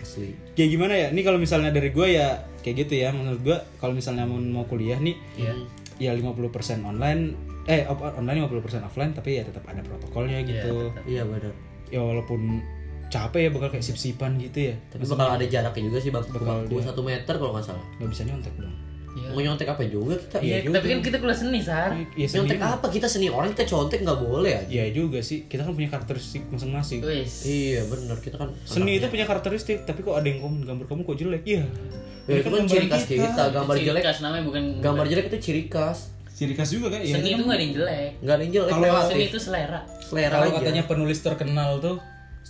[0.00, 0.30] Asli.
[0.54, 1.08] Kayak gimana ya?
[1.10, 2.28] Ini kalau misalnya dari gue ya
[2.62, 3.10] kayak gitu ya.
[3.10, 5.54] Menurut gue kalau misalnya mau mau kuliah nih Iya.
[5.98, 6.46] ya 50%
[6.84, 10.94] online eh online 50% offline tapi ya tetap ada protokolnya gitu.
[11.04, 11.50] iya benar.
[11.90, 12.62] Ya walaupun
[13.10, 14.74] capek ya bakal kayak sip-sipan gitu ya.
[14.90, 16.22] Tapi bakal ada jaraknya juga sih bang.
[16.24, 17.84] Bakal bangku dia- satu meter kalau nggak salah.
[17.98, 18.74] Nggak bisa nyontek dong
[19.14, 19.30] Iya.
[19.30, 20.36] mau nyontek apa juga kita?
[20.42, 20.82] Iya, juga.
[20.82, 21.94] tapi kan kita kuliah seni, Sar.
[22.18, 22.86] ya nyontek seni apa?
[22.90, 24.66] Kita seni orang kita contek nggak boleh aja.
[24.66, 25.46] Ya juga sih.
[25.46, 27.00] Kita kan punya karakteristik masing-masing.
[27.46, 31.00] Iya benar kita kan seni itu punya karakteristik tapi kok ada yang komen gambar kamu
[31.06, 31.42] kok jelek?
[31.46, 31.64] Iya.
[32.24, 33.42] Ya, itu kan ciri khas kita.
[33.52, 34.02] gambar Ciri jelek.
[34.02, 35.24] khas namanya bukan gambar jelek.
[35.30, 36.10] itu ciri khas.
[36.34, 37.00] Ciri khas juga kan?
[37.04, 38.10] Ya seni itu nggak ada yang jelek.
[38.18, 39.06] nggak ada yang jelek Kalau.
[39.06, 39.80] Seni itu selera.
[40.02, 41.96] selera kalau katanya penulis terkenal tuh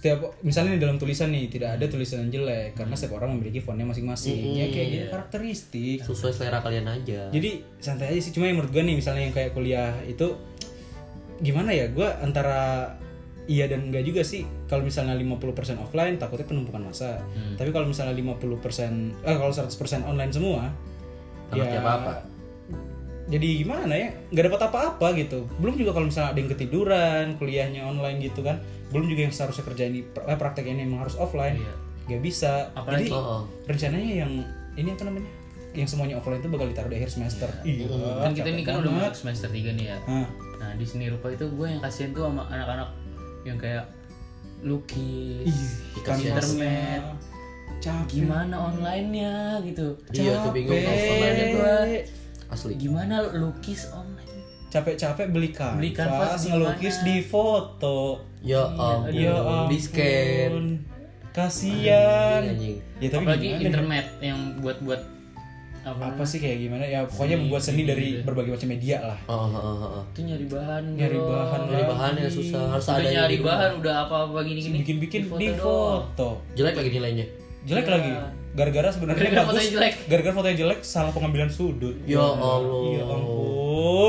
[0.04, 3.64] setiap misalnya di dalam tulisan nih tidak ada tulisan yang jelek karena setiap orang memiliki
[3.64, 4.52] fontnya masing-masing.
[4.52, 6.04] Ya kayak gitu karakteristik.
[6.04, 7.32] Sesuai selera kalian aja.
[7.32, 8.36] Jadi santai aja sih.
[8.36, 10.36] Cuma yang menurut gue nih misalnya yang kayak kuliah itu
[11.40, 11.88] gimana ya?
[11.88, 12.92] Gue antara
[13.48, 14.44] iya dan enggak juga sih.
[14.68, 17.24] Kalau misalnya 50% offline takutnya penumpukan masa
[17.56, 19.72] tapi kalau misalnya 50% eh kalau 100%
[20.04, 20.68] online semua
[21.48, 22.33] Nggak ngerti apa-apa.
[23.26, 27.80] Jadi gimana ya nggak dapat apa-apa gitu belum juga kalau misalnya ada yang ketiduran kuliahnya
[27.82, 31.56] online gitu kan belum juga yang seharusnya kerja ini eh, praktek ini emang harus offline
[31.56, 31.72] Iya.
[32.06, 33.42] nggak bisa Apalagi- jadi Oh, oh.
[33.64, 34.32] rencananya yang
[34.74, 35.30] ini apa namanya
[35.72, 37.88] yang semuanya offline itu bakal ditaruh di akhir semester iya
[38.20, 39.08] Kan kita ini kan capek udah banget.
[39.08, 39.98] masuk semester 3 nih ya.
[40.04, 42.88] Nah, Nah, di seni rupa itu gue yang kasihan tuh sama anak-anak
[43.42, 43.84] yang kayak
[44.62, 47.02] lukis, kan internet.
[47.76, 49.92] capek Gimana online-nya gitu.
[50.10, 51.52] iya tuh bingung Capek.
[51.52, 51.76] gua.
[52.54, 52.72] Asli.
[52.78, 54.30] Gimana lukis online?
[54.70, 58.26] capek-capek beli kanvas, Beli kanvas di ngelukis di foto.
[58.42, 59.70] Ya ampun ya ampun.
[59.70, 60.54] di scan
[61.30, 62.42] kasian
[63.02, 63.66] ya tapi Apalagi gimana ya?
[63.66, 65.00] internet yang buat buat
[65.84, 66.84] apa, apa sih kayak gimana?
[66.88, 69.18] Ya pokoknya membuat seni dari berbagai macam media lah.
[69.28, 70.04] Oh, oh, oh, oh.
[70.16, 71.28] itu nyari bahan Nyari bro.
[71.28, 72.62] bahan, Dari bahannya susah.
[72.72, 74.80] Harus udah ada nyari bahan udah apa-apa gini-gini.
[74.80, 75.60] Bikin-bikin di doang.
[75.60, 77.26] foto Jelek lagi nilainya.
[77.68, 78.10] jelek lagi
[78.54, 79.94] gara-gara sebenarnya Gara-gara bagus fotonya jelek.
[80.06, 82.62] gara-gara fotonya jelek salah pengambilan sudut Ya Allah.
[82.88, 83.43] ya ampun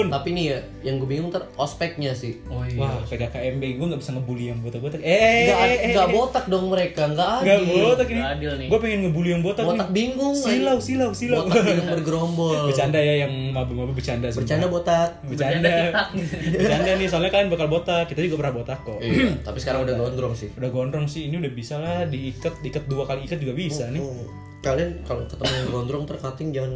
[0.08, 2.40] Tapi nih ya, yang gue bingung ntar ospeknya sih.
[2.46, 6.08] oh iya wah PKKMB gue nggak bisa ngebully yang botak-botak eh Nggak, eh, eh, nggak
[6.08, 6.14] eh.
[6.14, 7.84] botak dong mereka, nggak nggak adil.
[7.86, 8.68] botak ini Nggak adil nih.
[8.68, 9.96] gue pengen ngebully yang botak Botak nih.
[9.96, 10.36] bingung.
[10.36, 12.58] silau silau silau Botak bingung bergerombol.
[12.66, 14.42] bercanda ya yang mabuk-mabuk bercanda sumpah.
[14.42, 15.10] Bercanda botak.
[15.24, 16.04] bercanda Bercanda
[16.52, 19.96] bercanda nih soalnya kalian bakal botak kita juga pernah botak kok Iya, tapi sekarang udah
[19.98, 20.50] gondrong sih.
[20.52, 23.98] udah gondrong sih ini udah bisa lah diikat diikat dua kali ikat juga bisa nih
[23.98, 24.28] Hmm.
[24.62, 26.74] Kalian kalau ketemu yang gondrong ntar cutting jangan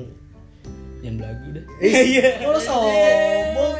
[0.99, 1.63] yang belagu dah
[2.12, 2.43] Iya.
[2.43, 3.73] Kalau sombong.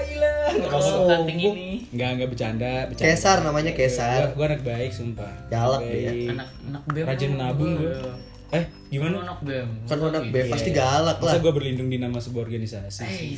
[0.50, 3.10] Kalau cutting ini Enggak, enggak bercanda, bercanda.
[3.14, 4.20] Kesar namanya Kesar.
[4.34, 5.34] Gua, gua anak baik sumpah.
[5.50, 6.32] Galak baik.
[6.34, 8.14] anak anak bem Rajin nabung Gua.
[8.50, 9.22] Eh, gimana?
[9.22, 10.82] anak bem Kan anak B pasti Iya, iya.
[10.82, 11.38] galak lah.
[11.38, 13.06] Masa gua berlindung di nama sebuah organisasi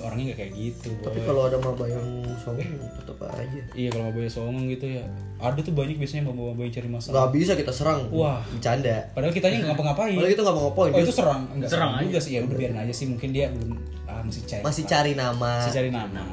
[0.00, 0.90] Orangnya nggak kayak gitu.
[1.04, 1.26] Tapi boy.
[1.28, 3.60] kalau ada maba yang sombong tetap aja.
[3.76, 5.04] Iya kalau mau songong gitu ya.
[5.36, 7.12] Ada tuh banyak biasanya bawa-bawa yang cari masalah.
[7.12, 8.00] Nggak bisa kita serang.
[8.08, 8.40] Wah.
[8.48, 8.96] Bercanda.
[9.12, 10.16] Padahal kitanya nggak ngapa-ngapain.
[10.16, 10.92] Padahal kita nggak mau ngapain.
[10.96, 13.46] Oh itu serang, enggak Serang serang, juga sih ya udah biarin aja sih mungkin dia
[13.52, 13.76] belum
[14.08, 15.52] ah, masih cari Masih cari nama.
[15.60, 16.24] masih cari nama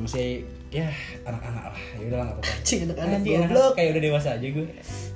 [0.00, 0.28] masih
[0.68, 0.88] ya
[1.24, 1.80] anak-anak lah.
[1.96, 2.64] Ya udah lah nggak apa-apa.
[2.66, 3.72] Cing anak-anak goblok.
[3.76, 4.66] kayak udah dewasa aja gue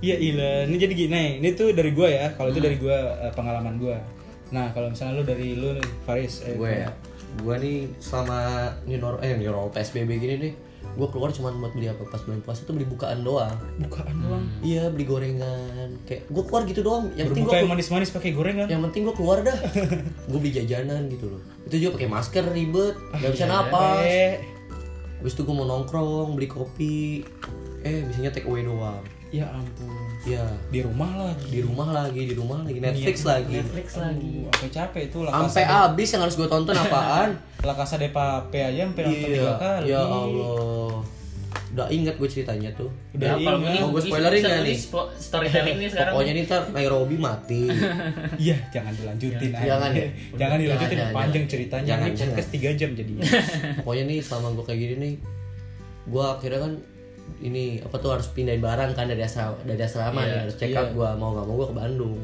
[0.01, 2.33] iya iya ini jadi gini ini tuh dari gue ya.
[2.33, 3.97] Kalau itu dari gue eh, pengalaman gue
[4.53, 6.89] nah kalau misalnya lu dari lu nih Faris eh, gue ya.
[7.41, 10.53] Gue nih selama new normal eh new normal psbb gini nih
[10.93, 13.57] gue keluar cuma buat beli apa pas bulan puasa tuh beli bukaan doang.
[13.81, 14.45] Bukaan doang?
[14.61, 15.89] Iya beli gorengan.
[16.05, 17.09] Kayak gue keluar gitu doang.
[17.17, 18.69] Yang penting gue yang manis-manis pakai gorengan.
[18.69, 19.57] Yang penting gue keluar dah.
[20.29, 21.41] Gue beli jajanan gitu loh.
[21.65, 22.95] Itu juga pakai masker ribet.
[23.09, 24.05] Nggak bisa napas.
[24.05, 24.33] Eh,
[25.23, 27.23] habis itu gue mau nongkrong beli kopi.
[27.87, 28.99] Eh biasanya take away doang.
[29.31, 29.95] Ya ampun.
[30.27, 30.43] Ya.
[30.75, 31.47] Di rumah lagi.
[31.47, 32.83] Di rumah lagi di rumah lagi.
[32.83, 33.63] Netflix lagi.
[33.63, 34.43] Netflix lagi.
[34.43, 37.39] Aduh, apa capek itu lah sampai habis yang harus gue tonton apaan?
[37.67, 39.39] La Casa de Papel aja sampai nonton iya.
[39.39, 39.87] tiga kali.
[39.95, 41.22] Ya Allah
[41.73, 44.77] udah inget gue ceritanya tuh udah Ya, ini Mau gue spoilerin tulis nih?
[44.79, 47.63] spo- storytelling nih sekarang pokoknya nih ntar Nairobi mati
[48.45, 49.51] Iya, jangan dilanjutin.
[49.51, 49.65] aja.
[49.67, 50.07] Jangan ya?
[50.41, 51.49] jangan dilanjutin Jangan, panjang jangan.
[51.49, 51.87] ceritanya.
[51.89, 53.13] Jangan, Ini podcast 3 jam jadi.
[53.81, 55.15] pokoknya nih selama gue kayak gini nih
[56.05, 56.73] gue akhirnya kan
[57.41, 60.75] ini apa tuh harus pindahin barang kan dari asrama dari asrama Iya, nih harus check
[60.75, 62.15] out gue mau nggak mau gue ke Bandung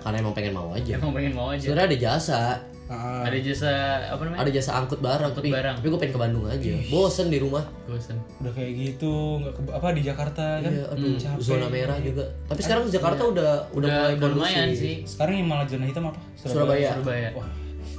[0.00, 2.40] karena emang pengen mau aja emang pengen mau aja sebenarnya ada jasa
[2.86, 3.66] Ah, ada jasa
[4.06, 5.74] apa namanya ada jasa angkut barang tapi barang.
[5.76, 9.74] tapi gue pengen ke Bandung aja bosen di rumah bosan udah kayak gitu, nggak ke-
[9.74, 10.70] apa di Jakarta kan?
[10.70, 11.40] Iya, aduh, capek.
[11.40, 12.22] zona merah juga.
[12.44, 14.38] Tapi sekarang Jakarta udah udah, udah mulai udah kondusif.
[14.38, 16.18] lumayan sih Sekarang yang malah zona hitam apa?
[16.36, 16.88] Surabaya.
[16.92, 17.48] Surabaya Wah,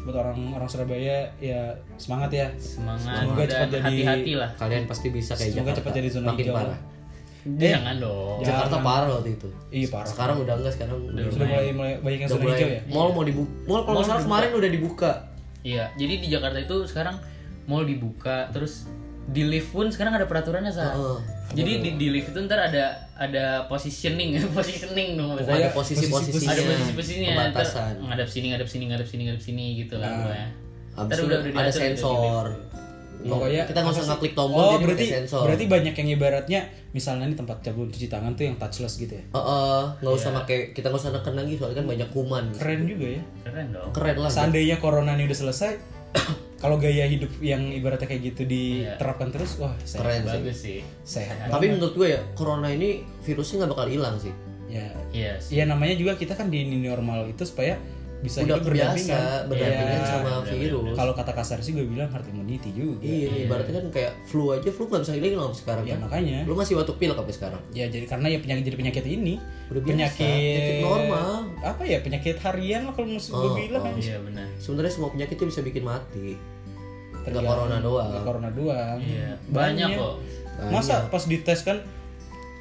[0.01, 1.61] buat orang orang Surabaya ya
[1.95, 2.47] semangat ya.
[2.57, 5.79] semangat Semoga cepat jadi- hati-hati lah Kalian pasti bisa kayak Semoga Jakarta.
[5.83, 6.55] cepat jadi zona Makin hijau.
[6.55, 6.79] parah.
[7.55, 9.47] Jangan dong Jakarta parah waktu itu.
[9.69, 10.07] Iya parah.
[10.07, 12.81] Sekarang udah enggak, sekarang udah, Sudah mulai mulai banyak yang udah zona mulai hijau ya.
[12.87, 13.51] mall mau dibuka.
[13.63, 15.11] Mall kalau salah kemarin udah dibuka.
[15.61, 17.15] iya jadi di Jakarta itu sekarang
[17.65, 18.87] mall dibuka terus
[19.27, 21.19] di lift pun sekarang ada peraturannya sa Heeh.
[21.51, 26.47] jadi di, di lift itu ntar ada ada positioning positioning dong ada posisi-posisinya.
[26.47, 27.93] ada posisi-posisinya Pembatasan.
[28.01, 30.11] ngadap sini ngadap sini ngadap sini ngadap sini gitu lah
[30.95, 32.45] Habis Ntar itu udah- udah ada gitu sensor.
[33.29, 35.41] Pokoknya kita nggak usah ngeklik tombol Oh, jadi berarti pakai sensor.
[35.43, 36.59] berarti banyak yang ibaratnya
[36.89, 39.23] misalnya nih tempat cabut cuci tangan tuh yang touchless gitu ya.
[39.29, 40.19] Heeh, nggak Iya.
[40.19, 42.43] usah pakai kita nggak usah neken lagi soalnya kan banyak kuman.
[42.53, 43.21] Keren juga ya.
[43.43, 44.29] keren dong Keren lah.
[44.29, 45.71] Seandainya corona ini udah selesai,
[46.57, 50.29] kalau gaya hidup yang ibaratnya kayak gitu diterapkan terus, wah sehat, Keren sih.
[50.31, 51.47] bagus sih sehat.
[51.47, 52.89] Tapi menurut gue ya, corona ini
[53.21, 54.33] virusnya nggak bakal hilang sih.
[54.67, 57.79] Ya, iya sih ya namanya juga kita kan di normal itu supaya
[58.17, 59.93] bisa Udah kebiasa berdampingan.
[59.93, 60.93] Ya, sama virus.
[60.93, 62.97] Kalau kata kasar sih gue bilang herd immunity juga.
[62.99, 65.99] Iya, ibaratnya kan kayak flu aja, flu nggak bisa hilang loh sekarang Ya kan.
[66.03, 66.39] makanya.
[66.43, 67.61] Lu masih batuk pilek sampai sekarang.
[67.71, 69.35] Ya jadi karena ya penyakit jadi penyakit ini
[69.67, 71.31] Udah biasa, penyakit penyakit normal.
[71.61, 73.93] Apa ya penyakit harian lah kalau gue Oh, bilang oh.
[73.95, 76.33] iya benar Sebenarnya semua penyakit itu bisa bikin mati.
[76.33, 77.49] Nggak Tergantung.
[77.53, 78.09] corona doang.
[78.09, 78.97] Nggak corona doang.
[78.97, 80.13] Iya, banyak kok.
[80.67, 81.77] Masa pas dites kan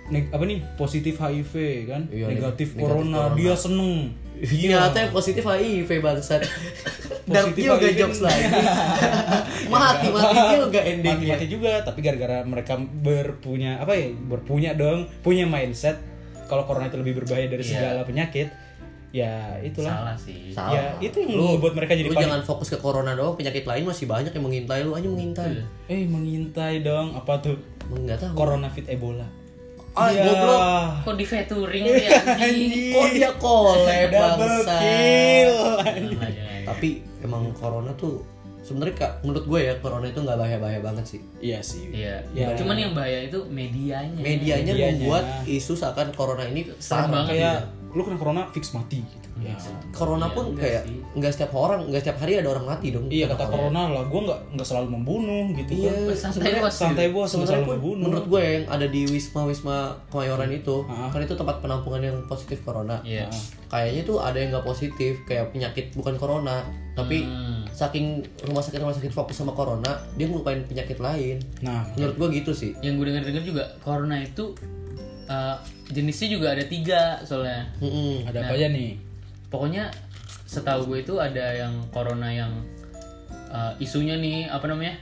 [0.07, 1.53] neg- apa nih positif HIV
[1.87, 3.37] kan, Iya, negatif, negatif corona, corona.
[3.37, 4.13] dia seneng.
[4.43, 6.43] Ternyata yang positif HIV bangsat.
[7.27, 8.45] Dark Positif juga jokes lagi.
[9.73, 11.35] mati mati juga endingnya.
[11.35, 15.99] Mati-mati juga, tapi gara-gara mereka berpunya apa ya, berpunya dong, punya mindset
[16.47, 18.47] kalau corona itu lebih berbahaya dari segala penyakit,
[19.11, 19.91] ya itulah.
[19.91, 20.79] salah sih Salah.
[20.79, 22.31] Ya itu yang membuat mereka jadi Lu panik.
[22.31, 25.67] jangan fokus ke corona doang, penyakit lain masih banyak yang mengintai lu aja mengintai.
[25.91, 27.59] Eh mengintai dong, apa tuh?
[27.91, 28.39] Enggak tahu.
[28.39, 29.27] Corona fit Ebola.
[29.97, 30.23] Ah, Iya.
[30.23, 30.61] goblok.
[31.03, 34.77] kok di featuring anjing Kok dia collab Double bangsa.
[36.67, 36.89] Tapi
[37.23, 38.21] emang corona tuh
[38.61, 41.21] sebenarnya Kak, menurut gue ya corona itu nggak bahaya-bahaya banget sih.
[41.39, 41.87] Iya sih.
[41.89, 42.51] Iya, Ya.
[42.53, 44.19] cuman yang bahaya itu medianya.
[44.19, 44.87] Medianya Medianya.
[44.99, 46.67] membuat isu seakan corona ini
[47.09, 49.26] banget Kayak lu kena corona fix mati gitu.
[49.39, 49.53] Ya
[49.91, 53.45] corona pun kayak nggak setiap orang nggak setiap hari ada orang mati dong iya kata
[53.45, 56.33] corona lah gue nggak nggak selalu membunuh gitu Iya, kan.
[56.33, 58.03] santai bos santai bos sebenarnya selalu pun membunuh.
[58.03, 59.77] menurut gue yang ada di wisma wisma
[60.09, 61.09] kemayoran itu Ah.
[61.09, 63.01] kan itu tempat penampungan yang positif corona.
[63.03, 63.29] Iya.
[63.67, 67.67] kayaknya tuh ada yang nggak positif kayak penyakit bukan corona tapi Hmm.
[67.69, 71.43] saking rumah sakit rumah sakit fokus sama corona dia ngelupain penyakit lain.
[71.61, 72.73] Nah menurut gue gitu sih.
[72.79, 74.57] yang gue dengar dengar juga corona itu
[75.27, 75.57] eh,
[75.89, 77.67] jenisnya juga ada tiga soalnya.
[77.79, 78.23] Mm-mm.
[78.25, 78.95] ada apa aja nih
[79.57, 79.89] pokoknya
[80.45, 82.53] setahu gue itu ada yang corona yang
[83.49, 85.01] eh, isunya nih apa namanya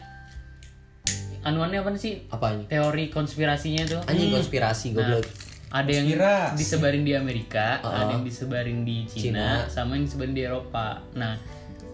[1.44, 5.26] anuannya apa sih apanya teori konspirasinya tuh anjing konspirasi goblok
[5.74, 6.54] ada yang Konspirasi.
[6.54, 9.66] disebarin di Amerika, ada yang disebarin di Cina, Cina.
[9.66, 11.02] sama yang disebarin di Eropa.
[11.18, 11.34] Nah,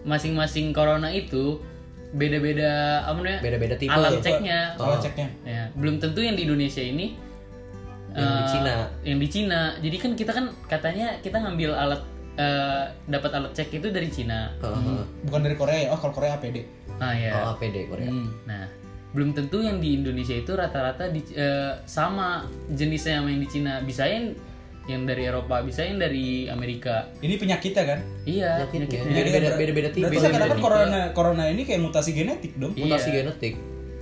[0.05, 1.57] masing-masing corona itu
[2.13, 3.41] beda-beda apa namanya?
[3.41, 3.89] Beda-beda tipe.
[3.89, 4.77] Alat ceknya.
[4.77, 7.17] kalau ceknya Ya, belum tentu yang di Indonesia ini
[8.13, 8.73] Yang di eh, Cina.
[9.01, 9.61] Yang di Cina.
[9.81, 12.01] Jadi kan kita kan katanya kita ngambil alat
[12.33, 14.51] eh, dapat alat cek itu dari Cina.
[14.57, 15.03] Heeh.
[15.23, 16.63] bukan dari Korea ya oh kalau Korea APD
[16.95, 17.33] Nah, ya.
[17.41, 18.29] oh APD Korea Hmm.
[18.43, 18.65] Nah,
[19.11, 23.73] belum tentu yang di Indonesia itu rata-rata di- eh, sama jenisnya sama yang di Cina.
[23.81, 24.31] Bisa yang
[24.83, 27.05] yang dari Eropa, bisa yang dari Amerika.
[27.19, 28.87] ini penyakitnya kan Iya, Penyakitnya.
[28.89, 29.13] penyakitnya.
[29.13, 29.99] Jadi beda- beda-beda tipe.
[29.99, 30.63] berarti Beda-beda seakan-akan tipe.
[30.63, 33.15] corona corona ini kayak mutasi genetik dong mutasi Iya.
[33.21, 33.53] genetik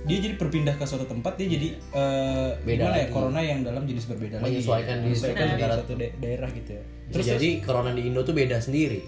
[0.02, 3.12] dia jadi berpindah ke suatu tempat dia jadi eh, Beda gimana ya lagi.
[3.12, 5.74] corona yang dalam jenis berbeda lagi Menyesuaikan di menyesuaikan di negara.
[5.76, 9.00] suatu da- daerah gitu ya Terus jadi corona di Indo tuh beda sendiri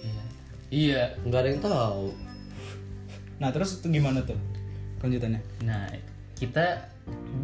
[0.68, 1.16] Iya.
[1.22, 2.06] nggak ada yang tahu
[3.36, 4.38] nah terus itu gimana tuh
[4.96, 5.90] kelanjutannya Nah,
[6.32, 6.88] kita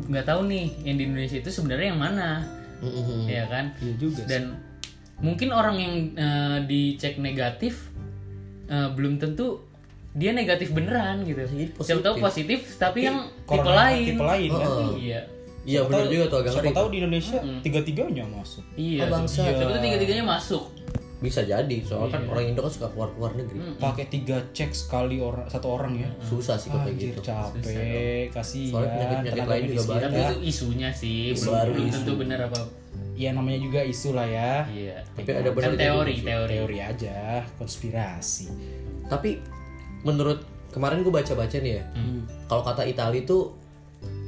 [0.06, 2.46] nggak tahu nih yang di Indonesia itu sebenarnya yang mana,
[2.78, 3.26] Mm-mm.
[3.26, 3.74] ya kan?
[3.76, 4.28] iya juga sih.
[4.28, 4.54] Dan
[5.18, 7.90] mungkin orang yang eh, dicek negatif
[8.66, 9.66] eh, belum tentu
[10.10, 11.40] dia negatif beneran gitu.
[11.42, 14.04] Jadi Siapa tahu positif tapi yang tipe lain.
[14.06, 14.68] tipe lain kan.
[14.94, 15.20] Iya.
[15.62, 19.00] iya Siapa benar tahu- juga tuh agak siapa tahu di Indonesia tiga tiganya masuk Iya.
[19.00, 19.40] Oh, bangsa.
[19.42, 20.64] Tapi itu tiga-tiganya masuk.
[21.18, 21.82] bisa jadi Iya.
[21.82, 25.66] soalnya kan orang Indo kan suka keluar keluar negeri pakai tiga cek sekali orang satu
[25.68, 30.02] orang ya susah sih kayak gitu capek kasihan Soalnya penyakit-penyakit lain juga banyak.
[30.04, 31.94] Tapi itu isunya sih, belum, baru belum isu.
[31.96, 32.60] tentu benar apa.
[33.14, 34.96] ya namanya juga isu lah ya Iya.
[35.12, 36.52] tapi ada benar Kan teori, teori.
[36.54, 37.18] teori aja
[37.58, 38.46] konspirasi
[39.04, 39.42] tapi
[40.02, 41.84] menurut kemarin gue baca baca nih ya.
[42.46, 43.56] Kalau kata Itali tuh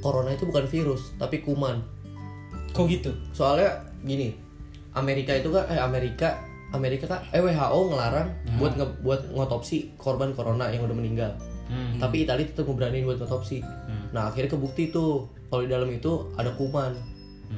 [0.01, 1.83] corona itu bukan virus tapi kuman.
[2.73, 3.13] Kok gitu?
[3.35, 4.33] Soalnya gini
[4.97, 8.29] Amerika itu kan eh Amerika Amerika kan eh WHO ngelarang
[8.59, 11.33] buat nge, buat ngotopsi korban corona yang udah meninggal.
[11.71, 12.03] Hmm.
[12.03, 13.63] tapi Italia tetap ngeberaniin buat ngotopsi.
[14.11, 16.99] Nah akhirnya kebukti tuh kalau di dalam itu ada kuman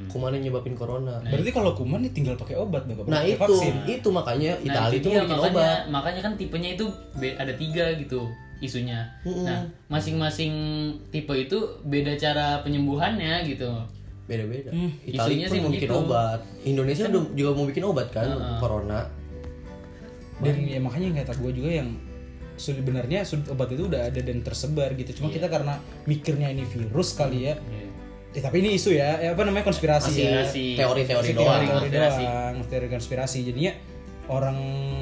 [0.09, 1.21] kuman yang nyebabin corona.
[1.21, 3.41] Berarti kalau kuman nih tinggal pakai obat dong nah pakai itu.
[3.45, 3.73] vaksin.
[3.85, 5.81] Itu makanya Nah, Italia itu itu dia, bikin makanya, obat.
[5.93, 6.85] makanya kan tipenya itu
[7.37, 8.21] ada tiga gitu
[8.57, 9.05] isunya.
[9.21, 10.53] Nah, masing-masing
[11.11, 13.69] tipe itu beda cara penyembuhannya gitu.
[14.23, 14.71] beda-beda.
[14.71, 16.03] Hmm, isunya Italia pun sih mau bikin begitu.
[16.07, 16.39] obat.
[16.63, 18.27] Indonesia udah juga mau bikin obat kan
[18.57, 18.99] corona.
[20.39, 21.89] Dan ya makanya kata gue juga yang
[22.55, 25.11] sebenarnya obat itu udah ada dan tersebar gitu.
[25.19, 25.75] Cuma kita karena
[26.07, 27.59] mikirnya ini virus kali ya
[28.33, 30.41] Ya, tapi ini isu ya, ya apa namanya konspirasi ya.
[30.41, 30.65] Konspirasi.
[30.73, 31.45] teori-teori Masih doang.
[31.45, 32.23] Teori, teori konspirasi.
[32.25, 33.37] doang teori konspirasi.
[33.45, 33.71] Jadinya
[34.25, 34.57] orang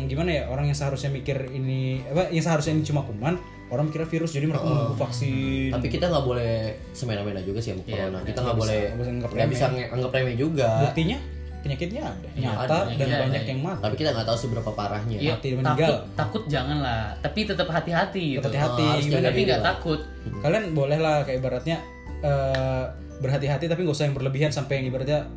[0.10, 3.38] gimana ya orang yang seharusnya mikir ini apa yang seharusnya ini cuma kuman
[3.72, 5.72] orang mikirnya virus jadi mereka menunggu vaksin.
[5.72, 8.20] Tapi kita nggak boleh semena-mena juga sih sama corona.
[8.28, 9.48] kita nggak boleh nggak bisa anggap remeh.
[9.48, 10.70] bisa nge- anggap remeh juga.
[10.84, 11.18] Buktinya
[11.62, 12.28] penyakitnya ada.
[12.36, 13.52] Nyata ada, dan iya, banyak ada.
[13.54, 13.82] yang mati.
[13.86, 15.18] Tapi kita nggak tahu seberapa parahnya.
[15.22, 15.88] Iya, Mati, meninggal.
[15.88, 18.44] takut, takut jangan lah, tapi tetap hati-hati gitu.
[18.44, 18.88] hati-hati.
[19.08, 20.00] Oh, Tapi nggak takut.
[20.42, 21.78] kalian boleh lah kayak ibaratnya
[22.26, 22.84] eh,
[23.22, 25.30] berhati-hati tapi nggak usah yang berlebihan sampai yang ibaratnya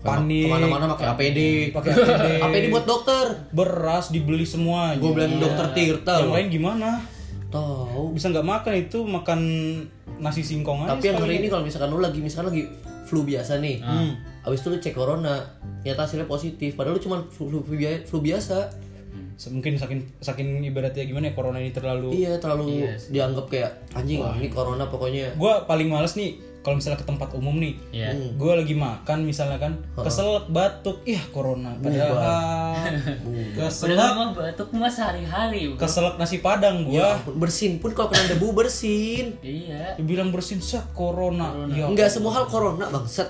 [0.00, 0.44] panik.
[0.44, 1.38] ke mana-mana pakai APD
[1.72, 3.24] pakai APD APD buat dokter.
[3.50, 7.02] Beras dibeli semua gue bilang dokter Tirta yang lain gimana?
[7.48, 9.40] Tahu bisa nggak makan itu makan
[10.14, 12.62] nasi singkong aja tapi yang ngeri ini kalau misalkan lu lagi misalkan lagi
[13.04, 13.80] flu biasa nih.
[13.80, 14.14] Hmm.
[14.44, 15.40] abis itu lu cek corona
[15.80, 16.76] ternyata hasilnya positif.
[16.76, 18.68] Padahal lu cuma flu, flu, flu bia- flu biasa.
[19.34, 24.48] Mungkin saking saking ibaratnya gimana ya corona ini terlalu iya terlalu dianggap kayak anjing ini
[24.48, 25.32] corona pokoknya.
[25.34, 28.16] Gue paling males nih kalau misalnya ke tempat umum nih Iya.
[28.34, 31.04] gue lagi makan misalnya kan keselak batuk.
[31.04, 31.76] Ih corona.
[31.76, 32.16] Padahal
[33.52, 35.76] keselak batuk mah sehari-hari.
[35.76, 39.36] keselak nasi padang gue ya bersin pun kalau kena debu bersin.
[39.44, 40.00] Iya.
[40.00, 41.68] bilang bersin set corona.
[41.68, 43.28] Ya nggak semua hal corona bangsat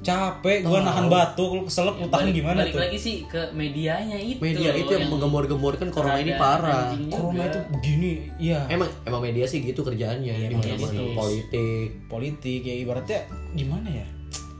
[0.00, 2.80] capek gue nahan batuk lu keselak lu tahan Balik, gimana balik tuh?
[2.80, 4.40] lagi sih ke medianya itu.
[4.40, 6.96] media itu yang menggembor-gemborkan corona ini parah.
[7.12, 7.52] corona juga.
[7.52, 8.10] itu begini
[8.40, 10.88] ya emang emang media sih gitu kerjaannya di mana-mana.
[10.88, 11.04] gitu.
[11.12, 11.88] politik.
[12.08, 13.20] Politik ya ibaratnya
[13.52, 14.06] gimana ya?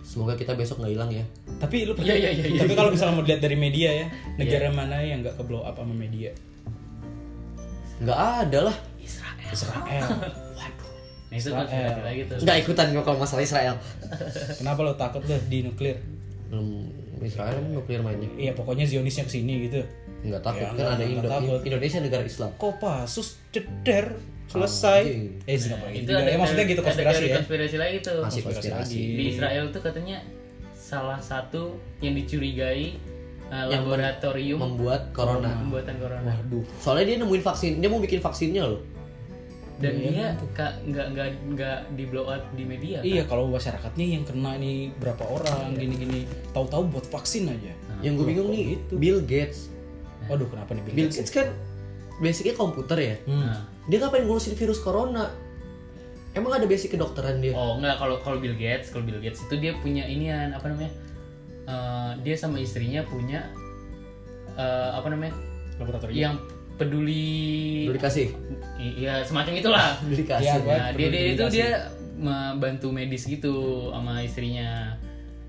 [0.05, 1.25] Semoga kita besok nggak hilang ya.
[1.57, 2.61] Tapi lu Iya, iya, iya, iya.
[2.61, 5.79] tapi kalau misalnya mau dilihat dari media ya negara mana yang nggak ke blow up
[5.79, 6.37] sama media?
[8.03, 8.77] Nggak ada lah.
[9.01, 10.05] Israel.
[10.05, 10.31] Nah,
[11.31, 12.37] lagi tuh.
[12.43, 13.75] nggak ikutan gua kalau masalah Israel
[14.59, 15.97] kenapa lo takut lo di nuklir
[16.51, 16.91] belum
[17.21, 19.81] Israel nuklir mainnya iya pokoknya Zionisnya ke sini gitu
[20.21, 21.61] nggak takut Ya, kan ada nggak Indo- takut.
[21.63, 24.07] Indonesia negara Islam Kopasus ceder
[24.51, 25.01] selesai.
[25.07, 25.25] Anjing.
[25.47, 26.13] Eh nggak boleh itu gitu.
[26.13, 27.37] ada ya maksudnya gitu ada konspirasi teori ya.
[27.39, 30.19] konspirasi lagi tuh masih konspirasi konspirasi di Israel tuh katanya
[30.75, 31.63] salah satu
[32.03, 32.99] yang dicurigai
[33.47, 36.67] uh, Yang laboratorium membuat corona pembuatan corona Waduh.
[36.83, 38.83] soalnya dia nemuin vaksin dia mau bikin vaksinnya loh
[39.81, 44.07] dan Iya, dia ka- nggak nggak nggak di blow up di media Iya kalau masyarakatnya
[44.07, 47.73] yang kena ini berapa orang gini-gini tahu-tahu buat vaksin aja.
[48.01, 48.95] yang gue bingung nih gitu.
[48.95, 49.73] Bill Gates
[50.25, 51.17] Waduh kenapa nih Bill Bill Gates?
[51.19, 51.47] Gates kan
[52.19, 53.41] basicnya komputer ya Hmm.
[53.43, 53.61] Nah.
[53.87, 55.33] dia ngapain ngurusin virus corona
[56.31, 59.55] emang ada basic kedokteran dia Oh enggak kalau kalau Bill Gates, kalau Bill Gates itu
[59.57, 60.93] dia punya inian apa namanya?
[61.63, 63.49] Eh, dia sama istrinya punya
[64.55, 65.35] eh, apa namanya?
[65.77, 66.15] Laboratorium.
[66.15, 66.35] Yang
[66.81, 68.33] peduli Udah dikasih
[68.81, 69.87] I- Iya, semacam itulah.
[70.03, 71.69] Udah dikasih Iya, gua- Nah, dia, dia peduli itu dia
[72.17, 73.55] membantu medis gitu
[73.91, 74.97] sama istrinya.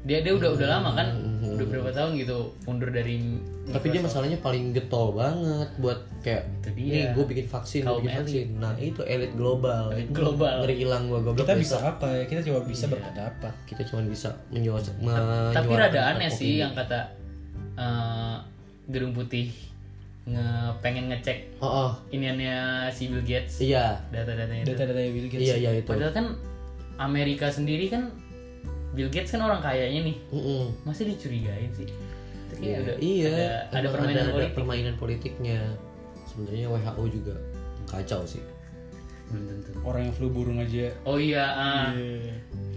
[0.02, 1.08] Dia dia udah udah lama kan,
[1.54, 3.22] udah berapa tahun gitu mundur dari
[3.70, 8.48] tapi dia masalahnya paling getol banget buat kayak nih gue bikin vaksin gue bikin vaksin.
[8.58, 9.94] nah itu elit global.
[9.94, 10.60] Elit global.
[10.60, 12.24] ngeri hilang gue goblok kita bisa apa ya?
[12.26, 13.54] Kita coba bisa berpendapat.
[13.64, 17.00] kita cuma bisa menyuas Tapi menyuarakan rada aneh sih yang kata
[17.78, 18.36] eh,
[18.90, 19.54] Gedung Putih
[20.32, 20.48] nge
[20.80, 24.72] pengen ngecek oh, oh iniannya si Bill Gates iya data-datanya itu.
[24.72, 25.44] Data-data Bill Gates.
[25.44, 26.26] iya iya itu Padahal kan
[27.02, 28.16] Amerika sendiri kan
[28.92, 30.18] Bill Gates kan orang kayanya nih.
[30.36, 30.76] Mm-mm.
[30.84, 31.88] Masih dicurigain sih.
[31.88, 33.36] Itu kayak udah iya
[33.72, 34.56] ada, ada permainan ada, politik.
[34.60, 35.60] permainan politiknya
[36.28, 37.36] sebenarnya WHO juga
[37.88, 38.44] kacau sih
[39.32, 39.72] Belum tentu.
[39.88, 40.92] Orang yang flu burung aja.
[41.08, 41.88] Oh iya, ah.
[41.88, 41.96] Kan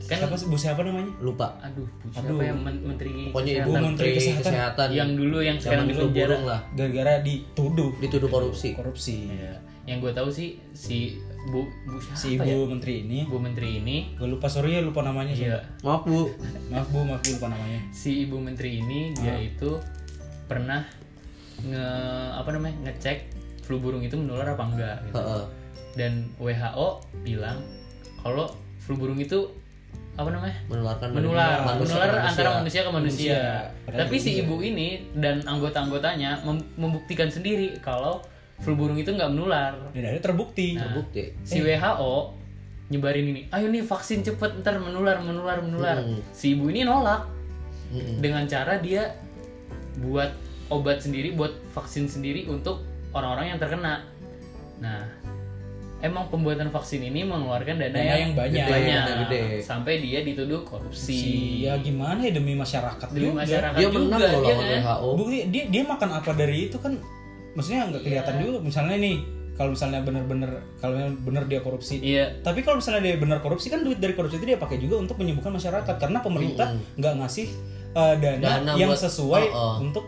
[0.01, 0.47] Kan- siapa sih?
[0.47, 1.13] Bu siapa namanya?
[1.19, 2.41] lupa aduh, siapa Aduh.
[2.41, 3.83] yang men- menteri pokoknya ibu kesehatan?
[3.85, 4.45] Menteri menteri Kesehatan.
[4.47, 6.37] kesehatan, yang dulu yang sekarang di penjara.
[6.39, 9.17] lah Gara-gara dituduh dituduh korupsi korupsi.
[9.31, 9.55] Iya.
[9.85, 10.99] Yang gue tahu sih si
[11.45, 12.65] Bu Bu siapa Si ibu ya?
[12.67, 15.31] menteri ini, Bu menteri ini gue lupa sorry ya lupa namanya.
[15.31, 15.61] Iya.
[15.81, 16.33] maaf bu
[16.69, 17.81] Maaf bu, maaf bu lupa namanya.
[17.91, 19.39] si ibu menteri ini dia Ah.
[19.39, 19.77] itu
[20.45, 20.85] pernah
[21.63, 21.87] nge
[22.35, 23.19] apa namanya ngecek
[23.63, 25.17] flu burung itu menular apa enggak gitu.
[25.17, 25.45] Heeh.
[25.95, 26.89] dan WHO
[27.23, 27.63] bilang
[28.19, 29.47] kalau flu burung itu
[30.14, 30.57] apa namanya?
[30.70, 31.59] Menularkan menular.
[31.66, 33.98] manusia menular ke antara manusia ke manusia, Manusia.
[33.98, 38.22] Tapi si ibu ini dan anggota-anggotanya mem- membuktikan sendiri kalau
[38.62, 39.74] flu burung itu nggak menular.
[39.90, 40.79] Dan akhirnya terbukti.
[40.79, 41.35] terbukti.
[41.42, 42.14] si WHO
[42.85, 45.98] nyebarin ini ayo nih vaksin cepet ntar menular menular menular.
[45.98, 46.20] Hmm.
[46.31, 47.27] si ibu ini nolak.
[47.94, 48.18] Mm-mm.
[48.18, 49.14] dengan cara dia
[50.03, 50.31] buat
[50.66, 54.03] obat sendiri buat vaksin sendiri untuk orang-orang yang terkena.
[54.79, 55.07] Nah
[56.01, 58.61] emang pembuatan vaksin ini mengeluarkan dana, Dana yang banyak.
[58.63, 59.01] banyak.
[59.01, 59.43] Dana gede.
[59.61, 63.43] sampai dia dituduh korupsi Si ya gimana ya demi masyarakat demi juga.
[63.43, 64.81] masyarakat dia juga menang loh lawan kan?
[64.83, 66.93] WHO Bukti dia dia makan apa dari itu kan
[67.53, 69.17] maksudnya nggak kelihatan juga misalnya nih
[69.55, 73.81] kalau misalnya bener-bener kalau bener dia korupsi iya tapi kalau misalnya dia benar korupsi kan
[73.81, 77.47] duit dari korupsi itu dia pakai juga untuk menyembuhkan masyarakat karena pemerintah nggak ngasih
[77.93, 79.75] uh, dana, Dana yang buat- sesuai Oh, oh.
[79.81, 80.05] untuk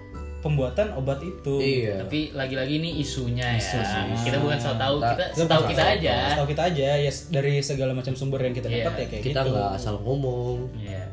[0.47, 1.59] pembuatan obat itu.
[1.59, 2.01] Iya.
[2.01, 3.59] Tapi lagi-lagi ini isunya ya.
[3.59, 4.05] Isu sih.
[4.25, 6.15] kita bukan so tahu Ta- kita Kita setahu bukan kita aja.
[6.31, 8.79] setahu kita aja ya dari segala macam sumber yang kita Iya.
[8.81, 9.51] dapat ya kayak kita gitu.
[9.53, 10.59] nggak asal ngomong.
[10.77, 11.05] Iya.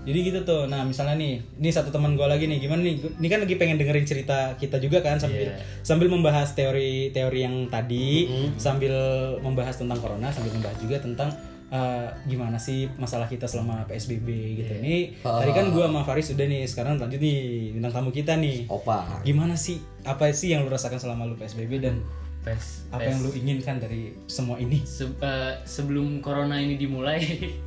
[0.00, 0.64] jadi gitu tuh.
[0.64, 2.96] Nah misalnya nih ini satu teman gue lagi nih gimana nih?
[3.14, 5.60] Ini kan lagi pengen dengerin cerita kita juga kan sambil Iya.
[5.82, 8.24] sambil membahas teori-teori yang tadi
[8.56, 8.94] sambil
[9.38, 11.28] membahas tentang corona sambil membahas juga tentang
[11.70, 14.28] uh, gimana sih masalah kita selama psbb
[14.58, 14.72] gitu.
[14.72, 14.80] Iya.
[14.80, 18.64] ini tadi kan gue sama Faris udah nih sekarang lanjut nih bintang tamu kita nih.
[18.68, 19.22] Opa.
[19.24, 22.00] Gimana sih apa sih yang lu rasakan selama lu psbb dan
[22.38, 23.10] Pes, apa pes.
[23.12, 24.80] yang lu inginkan dari semua ini?
[24.86, 27.20] Se- eh, sebelum corona ini dimulai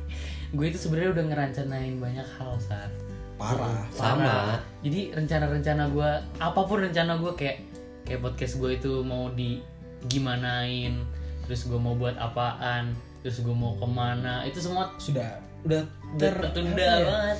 [0.56, 2.90] gue itu sebenarnya udah ngerancanain banyak hal saat
[3.40, 3.84] parah.
[3.92, 6.10] Sama jadi rencana-rencana gue
[6.40, 7.58] apa pun rencana gue kayak
[8.02, 9.62] kayak podcast gue itu mau di
[10.10, 10.98] gimanain
[11.52, 16.18] terus gue mau buat apaan terus gue mau ke mana itu semua sudah udah udah
[16.18, 17.04] ter tertunda ya?
[17.04, 17.38] banget.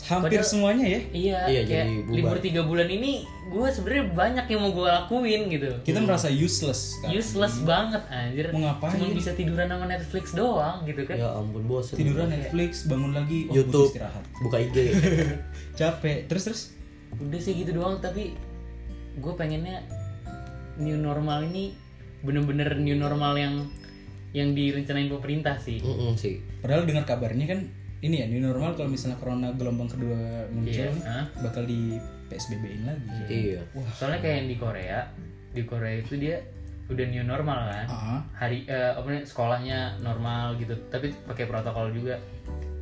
[0.00, 1.00] Hampir Padahal- semuanya ya?
[1.12, 2.16] Iya, Iya, kayak jadi bubar.
[2.16, 3.12] libur tiga bulan ini
[3.46, 5.68] gue sebenarnya banyak yang mau gue lakuin gitu.
[5.84, 7.12] Kita merasa useless kan?
[7.12, 8.48] Useless banget anjir.
[8.48, 8.96] Mau ngapain?
[8.96, 11.20] cuma bisa tiduran sama Netflix doang gitu kan.
[11.20, 14.24] Ya ampun bosan tiduran Netflix bangun lagi oh, YouTube istirahat.
[14.40, 14.76] buka IG
[15.78, 16.18] capek.
[16.24, 16.62] Terus terus?
[17.20, 18.32] Udah sih gitu doang tapi
[19.12, 19.84] gue pengennya
[20.78, 21.76] new normal ini
[22.20, 23.54] bener-bener new normal yang
[24.30, 25.82] yang direncanain pemerintah sih.
[25.82, 26.38] Mm-mm sih.
[26.62, 27.60] Padahal dengar kabarnya kan
[28.00, 31.24] ini ya new normal kalau misalnya corona gelombang kedua muncul Iya, nih, hah?
[31.44, 31.98] bakal di
[32.32, 33.18] PSBB in lagi.
[33.28, 33.60] Iya.
[33.98, 34.98] Soalnya kayak yang di Korea
[35.50, 36.36] di Korea itu dia
[36.90, 37.86] udah new normal kan.
[37.90, 38.20] Ah.
[38.38, 40.74] Hari eh, apa namanya sekolahnya normal gitu.
[40.88, 42.16] Tapi pakai protokol juga.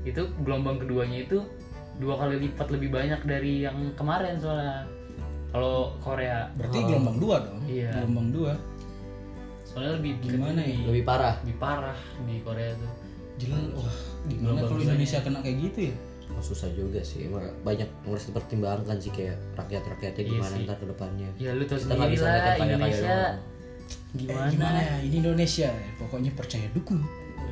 [0.04, 1.42] Itu gelombang keduanya itu
[1.98, 4.84] dua kali lipat lebih banyak dari yang kemarin soalnya.
[5.48, 6.52] Kalau Korea.
[6.60, 7.58] Berarti gelombang dua dong.
[7.64, 7.90] Iya.
[8.04, 8.52] gelombang dua
[9.78, 10.74] soalnya lebih Gimana ya?
[10.82, 11.34] lebih, parah.
[11.46, 12.92] Lebih parah di Korea tuh.
[13.38, 14.82] Jelas wah gimana Gelombang kalau.
[14.82, 15.94] Indonesia kena kayak gitu ya?
[16.28, 17.30] Oh, susah juga sih.
[17.30, 20.64] Emang banyak yang harus dipertimbangkan sih kayak rakyat rakyatnya Iya gimana sih.
[20.66, 21.28] ntar ke depannya.
[21.38, 23.06] Ya lu tau Kita nggak bisa kaya-kaya Indonesia.
[23.06, 23.38] doang.
[24.08, 24.96] gimana, gimana ya?
[25.06, 26.98] Ini Indonesia pokoknya percaya dukun.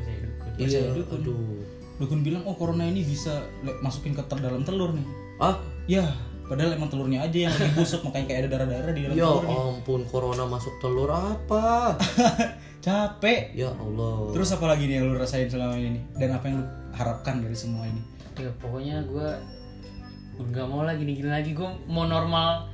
[0.03, 0.51] Saya dukun.
[0.59, 1.19] iya dukun.
[1.23, 1.63] aduh.
[1.97, 3.47] Dukun bilang oh corona ini bisa
[3.81, 5.07] masukin ke dalam telur nih.
[5.39, 5.55] Ah
[5.87, 6.03] ya
[6.47, 9.45] padahal emang telurnya aja yang lebih busuk makanya kayak ada darah-darah di dalam ya telur
[9.45, 9.57] nih.
[9.59, 11.99] ampun corona masuk telur apa?
[12.87, 13.51] Capek.
[13.59, 14.31] Ya Allah.
[14.31, 15.99] Terus apa lagi nih yang lu rasain selama ini?
[16.15, 17.99] Dan apa yang lu harapkan dari semua ini?
[18.39, 19.29] Ya pokoknya gue
[20.39, 21.51] nggak mau lagi gini-gini lagi.
[21.51, 22.71] Gue mau normal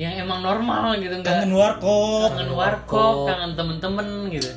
[0.00, 2.32] yang emang normal gitu nggak kangen warkop.
[2.32, 4.48] Kangen warkop kangen temen-temen gitu.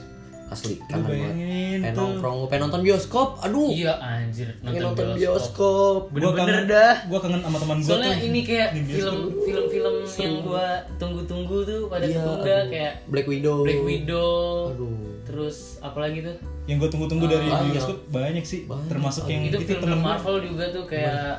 [0.47, 1.35] Asli kangen banget
[1.83, 3.69] pengen tuh nongkrong pengen nonton bioskop aduh.
[3.69, 5.19] Iya anjir pengen nonton, nonton bioskop.
[5.19, 5.99] bioskop.
[6.01, 6.93] Gua bener-bener kangen- dah.
[7.05, 9.03] gua kangen sama teman gua soalnya tuh ini kayak di bioskop.
[9.03, 10.65] film film-film yang gua
[10.95, 13.57] tunggu-tunggu tuh pada Iya, ketunda kayak Black Widow.
[13.61, 14.31] Black Widow
[14.69, 14.97] aduh.
[15.23, 16.35] terus apa lagi tuh?
[16.63, 17.75] Yang gue tunggu-tunggu dari banyak.
[17.75, 18.63] bioskop banyak sih.
[18.63, 18.87] Banyak.
[18.87, 21.35] termasuk yang itu itu, film temen gua Marvel juga tuh kayak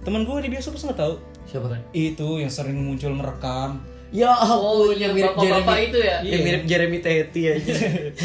[0.00, 1.14] temen gue di bioskop nggak tahu?
[1.44, 1.66] Siapa?
[1.92, 3.78] Itu yang sering muncul merekam.
[4.08, 6.16] Ya oh ampun iya yang mirip bapak-bapak Jeremy itu ya?
[6.22, 7.74] yang mirip Jeremy Teti aja.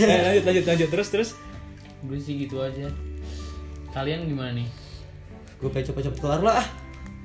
[0.24, 0.89] Lanjut lanjut lanjut.
[0.89, 1.30] Terus terus
[2.06, 2.89] gue sih gitu aja.
[3.91, 4.68] Kalian gimana nih?
[5.62, 6.64] Gue pengen cepet-cepet kelar lah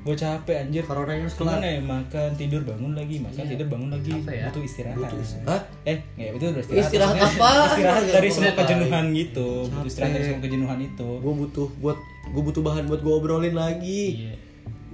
[0.07, 0.83] gue capek anjir.
[0.87, 1.59] Harus kelar.
[1.59, 3.17] Gimana ya makan tidur bangun lagi.
[3.19, 4.13] Makan tidur bangun lagi.
[4.23, 4.47] Apa ya?
[4.47, 5.11] butuh istirahat.
[5.51, 5.61] Hah?
[5.83, 6.87] eh nggak itu udah istirahat.
[6.87, 7.49] Istirahat apa?
[7.75, 9.49] istirahat dari semua kejenuhan gitu.
[9.67, 9.89] Butuh Capek.
[9.91, 11.09] istirahat dari semua kejenuhan itu.
[11.19, 11.99] Gue butuh buat
[12.31, 14.31] gue butuh bahan buat gue obrolin lagi.
[14.31, 14.35] Iya.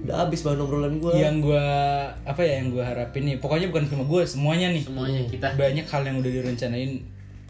[0.03, 1.65] Udah habis bahan obrolan gue yang gue
[2.25, 3.37] apa ya yang gue harapin nih.
[3.37, 4.81] Pokoknya bukan cuma gue semuanya nih.
[4.81, 5.47] Semuanya kita.
[5.53, 6.91] Banyak hal yang udah direncanain.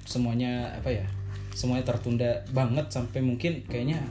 [0.03, 1.07] Semuanya apa ya
[1.53, 4.01] semuanya tertunda banget sampai mungkin kayaknya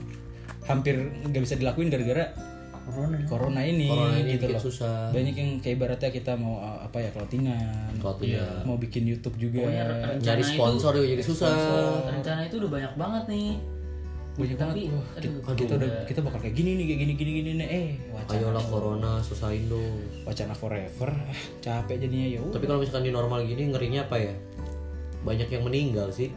[0.63, 0.95] hampir
[1.27, 2.31] nggak bisa dilakuin gara-gara
[2.83, 4.59] corona corona ini Corona ini gitu loh.
[4.59, 5.07] susah.
[5.11, 9.63] banyak yang kayak ibaratnya kita mau uh, apa ya clothingan Waktunya mau bikin YouTube juga.
[9.63, 11.55] Pokoknya rencana nyari itu- sponsor juga jadi susah.
[12.05, 13.49] rencana itu udah banyak banget nih.
[14.33, 14.73] Banyak banget.
[14.75, 17.51] Tapi, wah, aduh, kita, kita udah kita bakal kayak gini nih kayak gini gini gini
[17.55, 17.67] nih.
[17.69, 18.35] Eh wacana.
[18.35, 19.95] Ayolah corona susahin dong.
[20.27, 21.07] Wacana forever.
[21.07, 21.31] Ah,
[21.63, 24.33] capek jadinya ya tapi kalau misalkan di normal gini ngerinya apa ya?
[25.23, 26.27] Banyak yang meninggal sih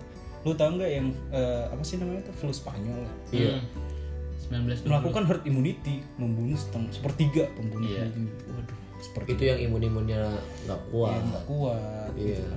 [0.46, 3.02] lu tau nggak yang eh, apa sih namanya tuh flu Spanyol
[3.34, 3.58] iya.
[3.58, 4.62] Hmm.
[4.70, 8.06] 19 melakukan herd immunity membunuh setengah sepertiga pembunuh Iya.
[8.14, 8.30] ini.
[8.54, 10.22] waduh seperti itu yang imun imunnya
[10.64, 11.18] nggak kuat.
[11.18, 12.10] yang nggak kuat.
[12.16, 12.40] Iya.
[12.40, 12.54] Gitu.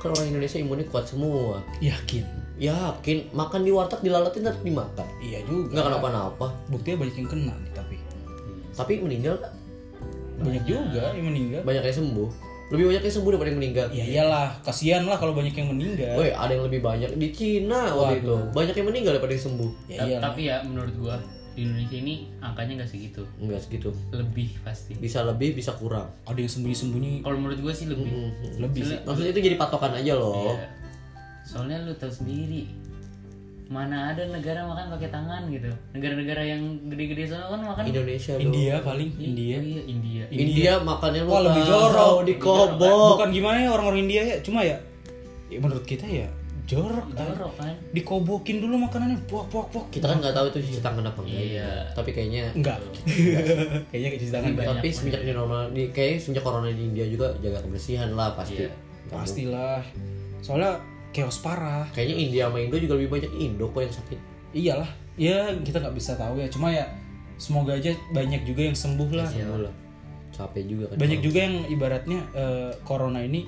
[0.00, 1.60] kan orang Indonesia imunnya kuat semua.
[1.84, 2.24] Yakin?
[2.56, 3.18] Yakin.
[3.36, 5.08] Makan di warteg dilalatin tetap dimakan.
[5.20, 5.76] Iya juga.
[5.76, 6.46] Nggak kenapa-napa.
[6.72, 7.96] Buktinya banyak yang kena nih tapi.
[8.76, 9.54] Tapi meninggal nggak?
[10.40, 11.60] banyak juga yang meninggal.
[11.68, 12.28] Banyak yang sembuh
[12.70, 16.14] lebih banyak yang sembuh daripada yang meninggal ya iyalah kasihan lah kalau banyak yang meninggal
[16.14, 18.34] Woi, ada yang lebih banyak di Cina waktu itu.
[18.50, 19.70] Banyak yang meninggal daripada yang sembuh.
[19.86, 21.16] ya iyalah tapi ya menurut gua
[21.50, 23.90] di Indonesia ini angkanya nggak segitu Enggak segitu.
[24.12, 26.06] lebih pasti Bisa lebih, bisa kurang.
[26.22, 28.06] ada yang sembunyi-sembunyi kalau menurut gua sih lebih
[28.56, 30.54] lebih sih Maksudnya itu jadi patokan aja loh.
[30.54, 30.70] Iya.
[31.42, 32.70] soalnya lu tahu sendiri
[33.70, 38.42] mana ada negara makan pakai tangan gitu negara-negara yang gede-gede sana kan makan Indonesia dong.
[38.44, 42.14] India paling Iya, India iya India India makannya lu Wah, lebih jorok.
[42.26, 43.08] dikobok.
[43.14, 44.74] bukan gimana ya orang-orang India ya cuma ya,
[45.46, 46.26] ya menurut kita ya
[46.66, 50.58] jorok kan jorok kan dikobokin dulu makanannya puak puak puak Kita kan nggak tahu itu
[50.64, 51.42] cuci tangan apa enggak.
[51.48, 51.70] Iya.
[51.92, 52.78] Tapi kayaknya enggak
[53.90, 57.06] kayaknya kayak cuci tangan Banyak tapi semenjak di normal di kayak semenjak corona di India
[57.06, 58.62] juga jaga kebersihan lah pasti.
[58.62, 58.70] Iya.
[59.08, 59.82] pastilah
[60.38, 60.78] soalnya
[61.10, 64.18] chaos parah Kayaknya India sama Indo juga lebih banyak Indo kok yang sakit.
[64.52, 66.82] iyalah ya kita nggak bisa tahu ya cuma ya
[67.36, 69.74] semoga aja banyak juga yang sembuh lah Sembuh lah.
[70.30, 70.96] Capek juga kan.
[70.96, 73.46] banyak juga yang ibaratnya eh, corona ini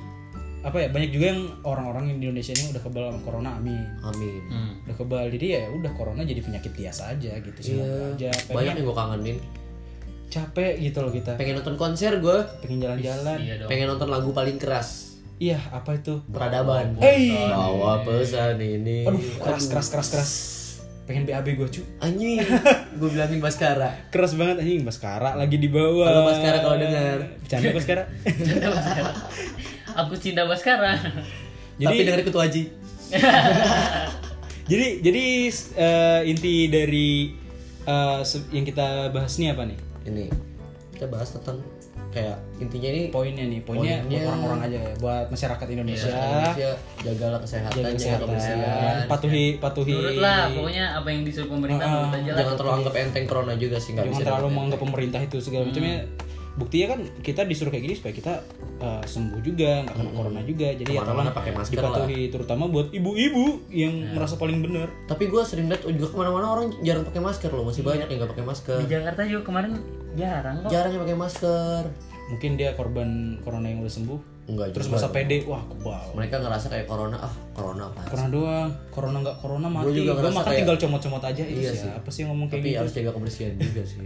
[0.60, 4.42] apa ya banyak juga yang orang-orang di Indonesia ini udah kebal sama corona amin Amin.
[4.46, 4.72] hmm.
[4.84, 8.84] udah kebal jadi ya udah corona jadi penyakit biasa aja gitu semoga aja Banyak yang
[8.84, 9.38] gue kangenin.
[10.28, 12.38] capek gitu loh kita Pengen nonton konser gue.
[12.60, 15.11] pengen jalan-jalan iya Pengen nonton lagu paling keras.
[15.42, 16.94] Iya apa itu Peradaban.
[16.96, 17.34] Hey.
[17.34, 19.02] Bawa pesan ini.
[19.02, 20.30] aduh keras keras keras keras
[21.02, 22.38] pengen BAB gue cu Anjing.
[22.98, 23.90] gue bilangin Baskara.
[24.08, 27.18] keras banget anjing Baskara lagi di bawah Halo, Baskara, kalau dengar.
[27.42, 28.02] bercanda Baskara
[29.92, 30.94] aku cinta Baskara
[31.74, 32.62] Jadi- Tapi dengar ketua Haji.
[34.70, 35.24] jadi jadi
[35.74, 37.34] eh, inti dari
[38.22, 40.24] se- yang kita bahas nih apa nih Ini
[40.94, 41.58] kita bahas tentang
[42.12, 46.12] kayak intinya ini poinnya nih poinnya, Poinnya- buat orang-orang aja ya, buat masyarakat Indonesia.
[46.12, 48.22] Indonesia jagalah kesehatan, jaga jaga kesehatan.
[48.22, 48.96] kebersihan.
[49.08, 49.92] patuhi patuhi.
[49.94, 52.36] Nurut lah pokoknya apa yang disuruh pemerintah Ah, aja lah.
[52.38, 54.28] Jangan terlalu anggap enteng corona juga sih nggak jangan bisa.
[54.28, 55.96] terlalu menganggap pemerintah itu segala macamnya
[56.52, 58.32] buktinya kan kita disuruh kayak gini supaya kita
[58.78, 60.68] eh, sembuh juga nggak kena corona juga.
[60.70, 64.88] Jadi ya Ke mana-mana tolong pakai masker dipatuhi terutama buat ibu-ibu yang merasa paling benar.
[65.04, 68.18] Tapi gue sering lihat juga ke mana-mana orang jarang pakai masker loh, masih banyak yang
[68.18, 68.76] nggak pakai masker.
[68.78, 69.72] di Jakarta juga kemarin
[70.12, 70.68] jarang kok.
[70.68, 71.82] Jarang yang pakai masker.
[72.22, 73.08] mungkin dia korban
[73.40, 74.20] corona yang udah sembuh.
[74.42, 76.16] Enggak terus juga masa pede wah kebal.
[76.16, 79.92] Mereka ngerasa kayak corona ah corona apa corona doang corona nggak corona mati.
[79.94, 81.86] juga gue ngerasa makan kayak- tinggal comot-comot aja itu Iya sih.
[81.86, 82.80] siapa sih yang ngomong kayak tapi gitu?
[82.80, 83.98] harus jaga kebersihan juga sih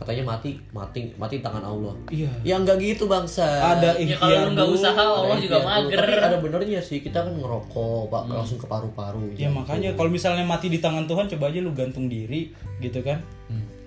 [0.00, 1.92] katanya mati mati mati tangan Allah.
[2.08, 2.32] Iya.
[2.40, 3.44] Ya enggak gitu bangsa.
[3.76, 5.96] Ada Ya ikhtiar kalau lu nggak usaha Allah Ada juga mager.
[6.00, 10.40] tapi ada benernya sih kita kan ngerokok pak langsung ke paru-paru ya makanya kalau misalnya
[10.48, 12.48] mati di tangan Tuhan coba aja lu gantung diri
[12.80, 13.20] gitu kan.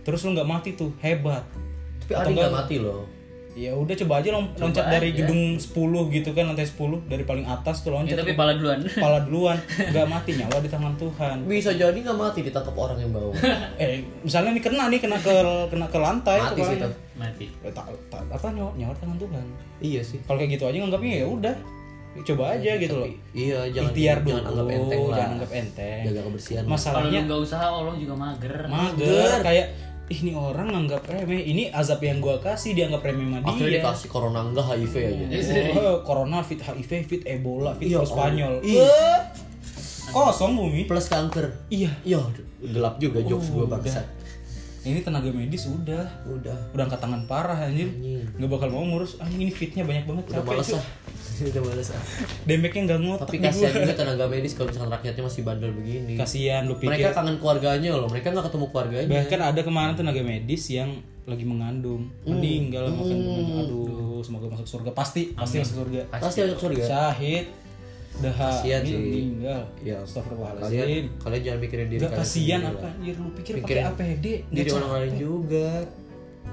[0.05, 1.41] Terus lu nggak mati tuh hebat.
[2.05, 2.53] Tapi ada yang nggak?
[2.53, 3.22] mati loh
[3.53, 5.69] ya udah coba aja lom- loncat dari gedung 10
[6.09, 6.73] gitu kan lantai 10
[7.05, 8.81] dari paling atas tuh Ya, loncat tapi pala duluan.
[8.89, 9.57] kepala duluan.
[9.61, 11.35] Nggak mati nyawa di tangan Tuhan.
[11.43, 13.29] Bisa jadi nggak mati ditangkap orang yang bawa
[13.77, 15.33] eh misalnya nih kena nih kena ke
[15.69, 17.45] kena ke lantai mati sih tuh Mati.
[17.61, 19.45] Eh, tak, tak- apa nyawa, nyawa di tangan Tuhan.
[19.79, 20.17] Iya sih.
[20.19, 21.55] Kalau kayak gitu aja nganggapnya ya udah.
[22.15, 23.09] Coba aja gitu loh.
[23.33, 25.15] iya jangan ikhtiar dulu jangan anggap enteng lah.
[25.15, 26.01] jangan anggap enteng.
[26.03, 28.53] Jaga kebersihan masalahnya nggak usaha Allah juga mager.
[28.65, 29.65] mager kayak
[30.11, 31.47] ini orang nganggap remeh.
[31.47, 33.79] Ini azab yang gua kasih dianggap remeh sama akhirnya dia.
[33.79, 35.25] dikasih corona enggak HIV aja.
[35.79, 38.59] Oh, corona fit HIV fit Ebola fit Iya, Spanyol.
[38.59, 38.91] Iya.
[40.11, 41.47] Kosong bumi plus kanker.
[41.71, 41.89] Iya.
[42.03, 42.19] Iya,
[42.61, 44.03] gelap juga jokes Oh, gua bangsa.
[44.83, 46.03] ini tenaga medis udah.
[46.27, 46.57] Udah.
[46.75, 47.87] udah angkat tangan parah anjir.
[48.35, 49.15] Nggak bakal mau ngurus.
[49.23, 50.23] Ah ini fitnya banyak banget.
[50.27, 50.69] Udah capek males.
[51.39, 51.49] ah.
[51.49, 52.03] Udah males ah.
[52.43, 56.13] damage-nya nggak ngotak Tapi kasihan juga tenaga medis kalau misalkan rakyatnya masih bandel begini.
[56.13, 58.07] kasihan lu pikir Mereka kangen keluarganya loh.
[58.07, 59.07] Mereka nggak ketemu keluarganya.
[59.09, 60.89] bahkan ada kemarin tenaga medis yang
[61.23, 62.35] lagi mengandung Hmm.
[62.35, 66.83] meninggal sama kandungan aduh semoga masuk surga pasti pasti masuk surga Pasti masuk surga.
[66.83, 67.45] syahid
[68.13, 68.93] dah Kasihan sih.
[68.93, 72.21] meninggal Ya, Astagfirullahaladzim Kalian kalian jangan mikirin diri Gak kalian.
[72.21, 75.67] kasihan apa anjir lu pikir pakai Mikirin APD Diri orang lain juga.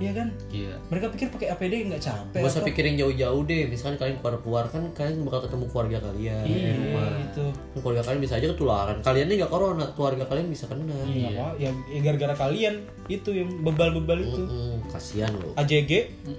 [0.00, 0.72] Iya kan Iya.
[0.88, 2.66] mereka pikir pakai APD nggak capek Gak usah apa?
[2.66, 3.66] pikirin jauh-jauh deh.
[3.66, 7.08] Misalkan kalian keluar-keluar kan kalian bakal ketemu keluarga kalian di iya rumah.
[7.20, 8.96] gitu Kan Keluarga kalian bisa aja ketularan.
[8.98, 10.94] Kalian nih nggak corona, keluarga kalian bisa kena.
[11.04, 11.28] Iya.
[11.30, 12.74] apa ya, ya gara-gara kalian
[13.06, 15.52] itu yang bebal-bebal itu Mm, kasihan loh.
[15.54, 15.90] AJG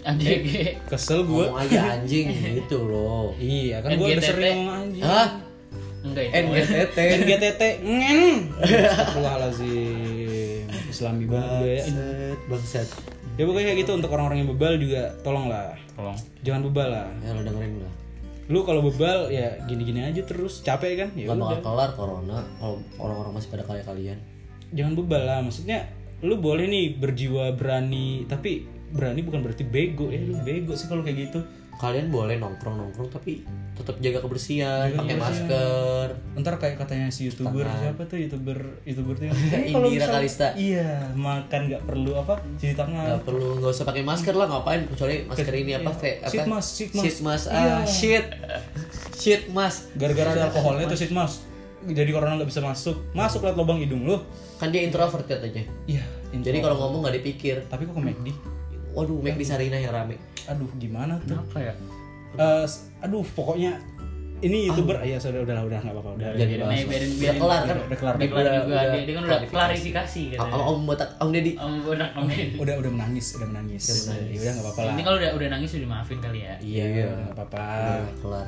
[0.01, 0.47] AJG.
[0.87, 3.31] kesel gue Ngomong aja anjing gitu loh.
[3.37, 5.29] iya kan gue udah sering ngomong anjing Hah?
[6.01, 6.33] Enggak itu.
[6.41, 6.97] NGTT.
[6.97, 8.21] NGTT ngen
[8.57, 11.83] Astagfirullahaladzim Islami banget ya
[12.47, 12.87] bangsat.
[13.35, 16.17] Ya pokoknya kayak gitu untuk orang-orang yang bebal juga tolonglah Tolong.
[16.41, 17.93] jangan bebal lah Ya lo dengerin lah.
[18.47, 23.31] lu kalau bebal ya gini-gini aja terus capek kan ya bakal kelar corona kalau orang-orang
[23.33, 24.17] masih pada kayak kalian.
[24.69, 25.87] jangan bebal lah maksudnya
[26.19, 31.01] lu boleh nih berjiwa berani tapi berani bukan berarti bego ya lu bego sih kalau
[31.01, 31.39] kayak gitu
[31.81, 33.41] Kalian boleh nongkrong-nongkrong tapi
[33.73, 36.07] tetap jaga kebersihan, pakai masker.
[36.37, 39.33] ntar kayak katanya si youtuber siapa tuh youtuber youtuber tuh yang
[39.73, 40.47] Indira misal- Kalista.
[40.53, 43.17] iya makan nggak perlu apa cuci tangan.
[43.17, 44.85] Gak perlu nggak usah pakai masker lah ngapain?
[44.85, 46.29] Kecuali masker ini apa ve, apa?
[46.29, 47.01] Sheet mask, sheet mask.
[47.01, 47.45] Sheet mask.
[47.49, 47.57] Iya.
[47.57, 48.25] ah shit.
[49.17, 51.41] Shit mask gara-gara ada alkoholnya tuh shit mas.
[51.81, 52.93] Jadi corona nggak bisa masuk.
[53.11, 54.21] Masuk lewat lubang hidung lu.
[54.61, 55.65] Kan dia introvert katanya.
[55.89, 57.65] Iya jadi kalau ngomong nggak dipikir.
[57.65, 58.27] Tapi kok ke McD
[58.91, 61.73] waduh make di Sarina yang rame aduh gimana tuh Apa ya?
[62.33, 63.75] Eh, s- aduh pokoknya
[64.39, 66.73] ini youtuber ya sudah udah udah nggak apa-apa udah Jadi bahas.
[66.73, 67.39] aja, biarin, Udah biarin.
[67.39, 67.75] kelar kan?
[67.77, 68.65] udah kelar Udah kelar Udah- juga.
[68.65, 70.41] udah Dia, dia kan udah klarifikasi gitu.
[70.41, 72.57] om om botak om deddy Om udah om Deddy.
[72.63, 73.93] udah udah menangis udah menangis ya
[74.33, 76.55] udah nggak apa-apa lah Ini kalau udah udah nangis udah maafin kali ya.
[76.59, 77.05] iya Iya.
[77.05, 78.47] udah nggak apa-apa udah kelar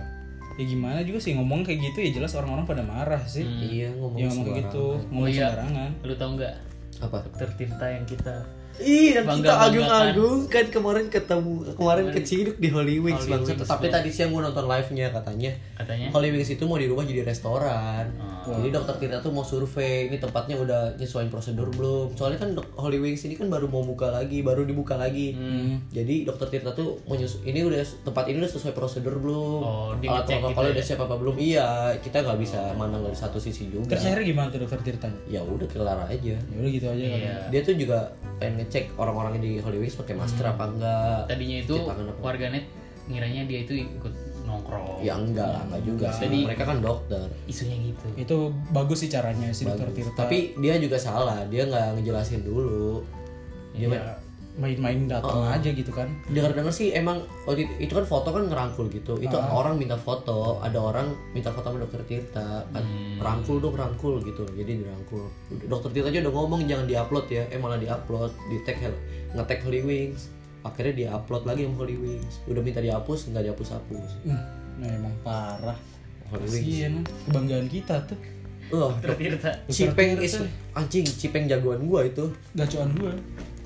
[0.54, 4.18] ya gimana juga sih ngomong kayak gitu ya jelas orang-orang pada marah sih iya ngomong
[4.18, 5.46] ya ngomong kayak gitu ngomong Oh iya.
[5.48, 6.56] sembarangan Lu tau nggak?
[7.02, 8.36] apa Dokter Tirta yang kita
[8.76, 9.70] Iya, Bangga- kita banggakan.
[9.70, 13.46] agung-agungkan kemarin ketemu kemarin keciduk di Holy Wings Holy.
[13.46, 15.52] Wings, Tapi tadi siang gue nonton live-nya katanya.
[15.76, 18.10] katanya Holy Wings itu mau dirubah jadi restoran.
[18.18, 18.43] Oh.
[18.44, 22.14] Jadi dokter Tirta tuh mau survei ini tempatnya udah nyesuaiin prosedur belum.
[22.14, 25.32] Soalnya kan Holy Wings ini kan baru mau buka lagi, baru dibuka lagi.
[25.34, 25.80] Hmm.
[25.90, 29.60] Jadi dokter Tirta tuh mau ini udah tempat ini udah sesuai prosedur belum?
[29.64, 31.36] Oh, Alat protokolnya gitu udah siap apa belum?
[31.40, 31.68] Iya,
[32.04, 33.96] kita nggak bisa mandang dari satu sisi juga.
[33.96, 36.36] terus akhirnya gimana tuh dokter Tirta Ya udah kelar aja.
[36.36, 37.36] ya udah gitu aja kan Iya.
[37.50, 38.00] Dia tuh juga
[38.38, 41.20] pengen ngecek orang-orang di Holy Wings pakai masker apa enggak.
[41.30, 41.76] Tadinya itu
[42.20, 42.66] warganet
[43.04, 44.14] ngiranya dia itu ikut
[44.54, 45.02] nongkrong.
[45.02, 46.30] Ya enggak lah, enggak juga sih.
[46.30, 47.26] Jadi- Mereka kan dokter.
[47.50, 48.06] Isunya gitu.
[48.14, 48.38] itu
[48.70, 49.90] bagus sih caranya si dokter.
[49.90, 53.02] Tirta Tapi dia juga salah, dia nggak ngejelasin dulu.
[53.74, 54.04] Dia ya
[54.54, 58.86] main-main datang aja gitu kan dengar-dengar sih emang waktu itu, itu kan foto kan ngerangkul
[58.94, 59.18] gitu.
[59.18, 62.86] Itu orang minta foto, ada orang minta foto sama dokter Tirta, kan,
[63.18, 64.46] rangkul dong rangkul gitu.
[64.54, 65.26] Jadi dirangkul.
[65.66, 68.78] Dokter Tirta aja udah ngomong jangan diupload ya, eh malah diupload, di tag
[69.34, 70.30] nge-tag Holy Wings.
[70.64, 72.40] Akhirnya dia-upload lagi sama Holy Wings.
[72.46, 74.10] Udah minta dihapus, nggak dihapus-hapus.
[74.24, 74.42] Hmm,
[74.78, 75.76] nah emang parah
[76.30, 76.56] Holy Wings.
[76.58, 76.94] kasian
[77.28, 78.20] kebanggaan kita tuh
[79.14, 79.52] Tirta.
[79.68, 80.34] Cipeng is
[80.74, 82.32] anjing, Cipeng jagoan gua itu.
[82.54, 83.14] gacoan gue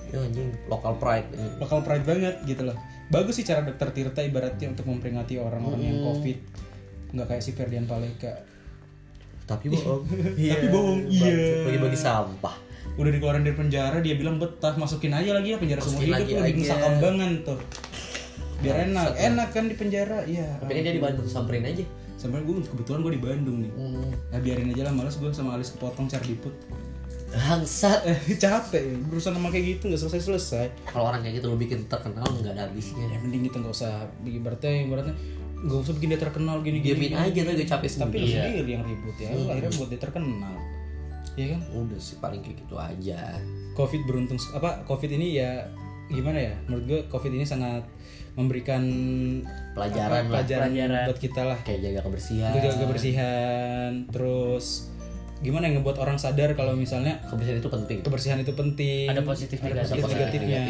[0.08, 1.28] Ya anjing, local pride.
[1.58, 2.76] bakal pride banget gitu loh
[3.08, 6.08] bagus sih cara dokter Tirta ibaratnya untuk memperingati orang-orang yang Hmm.
[6.12, 6.38] covid
[7.10, 8.36] nggak kayak si Ferdian Paleka
[9.46, 10.04] Tapi bohong.
[10.52, 11.64] Tapi bohong, iya.
[11.64, 12.67] Bagi-bagi sampah.
[12.98, 16.32] Udah dikeluarin dari penjara dia bilang betah masukin aja lagi ya penjara Masukin hidup lagi
[16.32, 16.54] tuh di.
[16.58, 17.60] Nusa Kambangan tuh
[18.58, 21.86] biar enak enak kan di penjara iya Tapi dia di Bandung samperin aja.
[22.16, 24.10] sampai gue kebetulan gue di Bandung nih Hmm.
[24.28, 26.50] nah biarin aja lah malas gue sama Alis kepotong cari diput
[27.28, 28.02] Bangsat.
[28.10, 31.58] eh capek ya, berusaha sama kayak gitu nggak selesai selesai Kalau orang kayak gitu lu
[31.58, 33.06] bikin terkenal nggak ada habisnya.
[33.06, 35.16] ya mending kita nggak usah bikin ibaratnya ibaratnya
[35.60, 38.18] nggak usah bikin dia terkenal gini gini Diamin aja tuh gak capek tapi sendiri.
[38.18, 40.54] lu sendiri yang ribut ya lu akhirnya buat dia terkenal
[41.38, 43.38] Iya kan Udah sih paling kayak gitu aja.
[43.72, 45.62] covid beruntung apa covid ini ya
[46.08, 47.86] gimana ya menurut gue covid ini sangat
[48.34, 48.82] memberikan
[49.72, 50.42] Pelajaran apa, lah.
[50.42, 51.06] pelajaran, Pelajaran.
[51.06, 52.52] buat kita lah Kayak jaga kebersihan.
[52.52, 54.90] jaga kebersihan terus
[55.38, 57.98] gimana yang ngebuat orang sadar kalau misalnya Kebersihan itu penting.
[58.02, 59.94] kebersihan itu penting Ada positif ada negatif.
[59.94, 60.66] positif negatifnya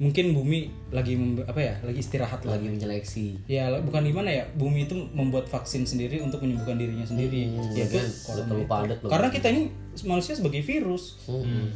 [0.00, 1.12] mungkin bumi lagi
[1.44, 2.56] apa ya lagi istirahat lah.
[2.56, 3.44] Lagi menyeleksi.
[3.44, 7.52] ya bukan gimana ya bumi itu membuat vaksin sendiri untuk menyembuhkan dirinya sendiri.
[7.52, 8.08] Hmm, yaitu kan?
[8.48, 9.12] terlalu padat loh.
[9.12, 9.62] karena kita ini
[10.08, 11.20] manusia sebagai virus.
[11.28, 11.68] Hmm.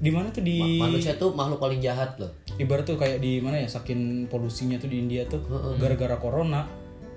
[0.00, 2.32] di mana tuh di Ma- Manusia tuh makhluk paling jahat loh.
[2.56, 5.44] ibarat tuh kayak di mana ya saking polusinya tuh di India tuh
[5.76, 6.64] gara-gara corona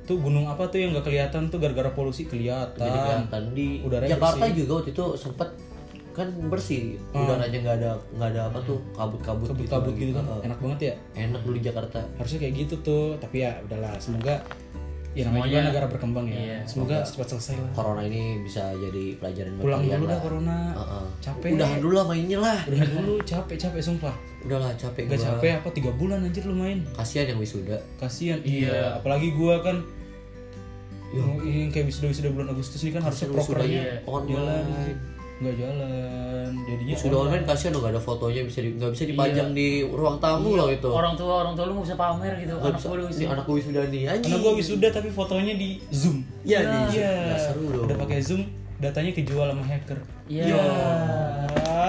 [0.04, 2.84] tuh gunung apa tuh yang nggak kelihatan tuh gara-gara polusi kelihatan.
[2.84, 5.48] Jadi kelihatan di udaranya Jakarta juga waktu itu sempet
[6.14, 10.24] kan bersih udaranya nggak ada nggak ada apa tuh kabut-kabut gitu, kabut gitu kan.
[10.30, 10.42] Heeh.
[10.48, 10.94] enak banget ya.
[11.28, 12.00] Enak dulu di Jakarta.
[12.22, 14.46] Harusnya kayak gitu tuh tapi ya udahlah semoga
[15.14, 16.38] ya namanya juga negara berkembang ya.
[16.38, 16.60] Iya.
[16.66, 17.72] semoga cepat selesai lah.
[17.74, 20.58] Corona ini bisa jadi pelajaran buat pulang dulu dah lah corona.
[20.78, 21.06] Heeh.
[21.22, 21.50] capek.
[21.58, 22.60] Udahan dulu lah mainnya lah.
[22.70, 24.16] Udah dulu capek capek sumpah.
[24.46, 25.26] Udahlah capek gak gua.
[25.34, 26.86] capek apa tiga bulan anjir lu main.
[26.94, 27.78] Kasihan yang wisuda.
[27.98, 28.98] Kasihan iya.
[29.02, 29.82] Apalagi gua kan
[31.14, 36.50] yang, yang kayak wisuda wisuda bulan Agustus ini kan harusnya prokernya jalan online nggak jalan.
[36.70, 40.18] Jadinya sudah online kasihan dong gak ada fotonya bisa di, nggak bisa dipajang di ruang
[40.22, 40.90] tamu loh itu.
[40.90, 42.54] Orang tua orang tua lu nggak bisa pamer gitu.
[42.54, 44.24] Nggak Anak bisa, gue ini anak gue wisuda nih anjing.
[44.30, 46.18] karena gua wisuda tapi fotonya di zoom.
[46.46, 46.94] Iya, di Zoom.
[47.02, 47.14] iya.
[47.28, 47.86] Nggak seru dong.
[47.90, 48.42] udah pakai zoom
[48.78, 50.00] datanya kejual sama hacker.
[50.28, 50.44] Iya.
[50.44, 51.88] Ya,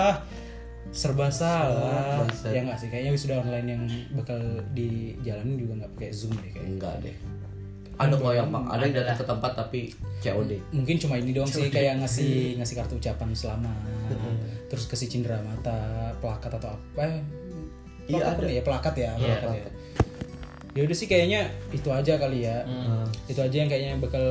[0.95, 2.23] serba salah.
[2.23, 2.55] Bangsat.
[2.55, 3.83] ya nggak sih kayaknya wisuda online yang
[4.15, 4.39] bakal
[4.73, 6.71] dijalanin juga nggak pakai zoom deh kayaknya.
[6.71, 7.17] Enggak deh
[7.95, 9.81] ada kok yang ada yang datang ke tempat tapi
[10.21, 13.79] COD mungkin cuma ini doang sih kayak ngasih ngasih kartu ucapan selamat
[14.67, 17.23] terus kasih cindera mata plakat atau apa eh,
[18.05, 18.61] Iya, apa ya?
[18.61, 19.41] Plakat ya Iya.
[19.41, 19.69] plakat ya.
[20.75, 21.41] ya udah sih kayaknya
[21.73, 22.67] itu aja kali ya.
[23.31, 24.27] Itu aja yang kayaknya bakal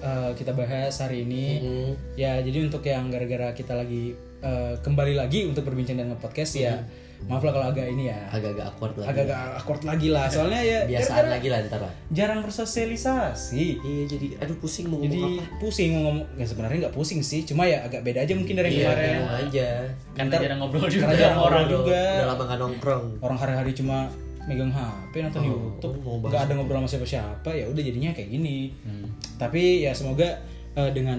[0.00, 1.44] uh, kita bahas hari ini.
[1.60, 1.92] Hmm.
[2.16, 6.80] ya jadi untuk yang gara-gara kita lagi uh, kembali lagi untuk berbincang dan nge-podcast ya
[7.24, 8.20] maaf lah kalau agak ini ya.
[8.28, 11.92] Agak-agak awkward lah agak-agak awkward lagi lah soalnya ya biasaan lagi lah ntar lah.
[12.10, 13.64] jarang bersosialisasi.
[13.78, 15.56] Iya jadi aduh pusing mau jadi ngomong apa?
[15.58, 18.68] pusing mau ngomong ya sebenarnya nggak pusing sih cuma ya agak beda aja mungkin dari
[18.68, 19.08] yang iya kemarin.
[19.08, 19.68] bingung aja.
[20.14, 21.02] Karena jarang ngobrol juga.
[21.02, 22.00] karena jarang orang Udah- juga.
[22.14, 23.04] udah lama gak nongkrong.
[23.20, 23.98] Orang hari-hari cuma
[24.44, 25.96] megang HP nonton Oh, YouTube.
[26.22, 28.68] nggak ada ngobrol sama siapa-siapa ya udah jadinya kayak gini.
[28.80, 29.08] Hmm.
[29.34, 30.36] tapi ya semoga
[30.74, 31.16] eh, dengan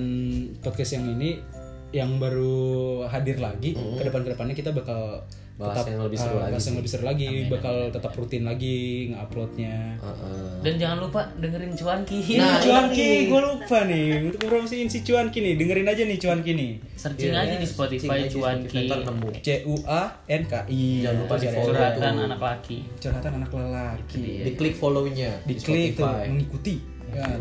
[0.59, 1.41] podcast yang ini
[1.89, 2.61] yang baru
[3.05, 5.23] hadir lagi ke depan ke depannya kita bakal
[5.55, 5.71] Hmm.
[5.71, 8.43] tetap Bahas yang lebih seru eh, lagi bahas yang lebih seru lagi bakal tetap rutin
[8.43, 8.75] lagi
[9.07, 10.47] nge-uploadnya Heeh.
[10.59, 12.19] Dan jangan lupa dengerin cuanki.
[12.35, 16.51] Nah, Nah, Cuanki, gue lupa nih untuk promosiin si Cuanki nih, dengerin aja nih Cuanki
[16.53, 16.71] nih.
[16.93, 18.83] Searching Iya, aja di Spotify cuanki.
[18.83, 20.83] Spotify, nemu C U A N K I.
[20.99, 22.77] Jangan lupa di follow Curhatan anak laki.
[22.99, 24.25] Curhatan anak lelaki.
[24.43, 26.75] diklik follow-nya di Diklik Spotify mengikuti.
[27.15, 27.31] Ya.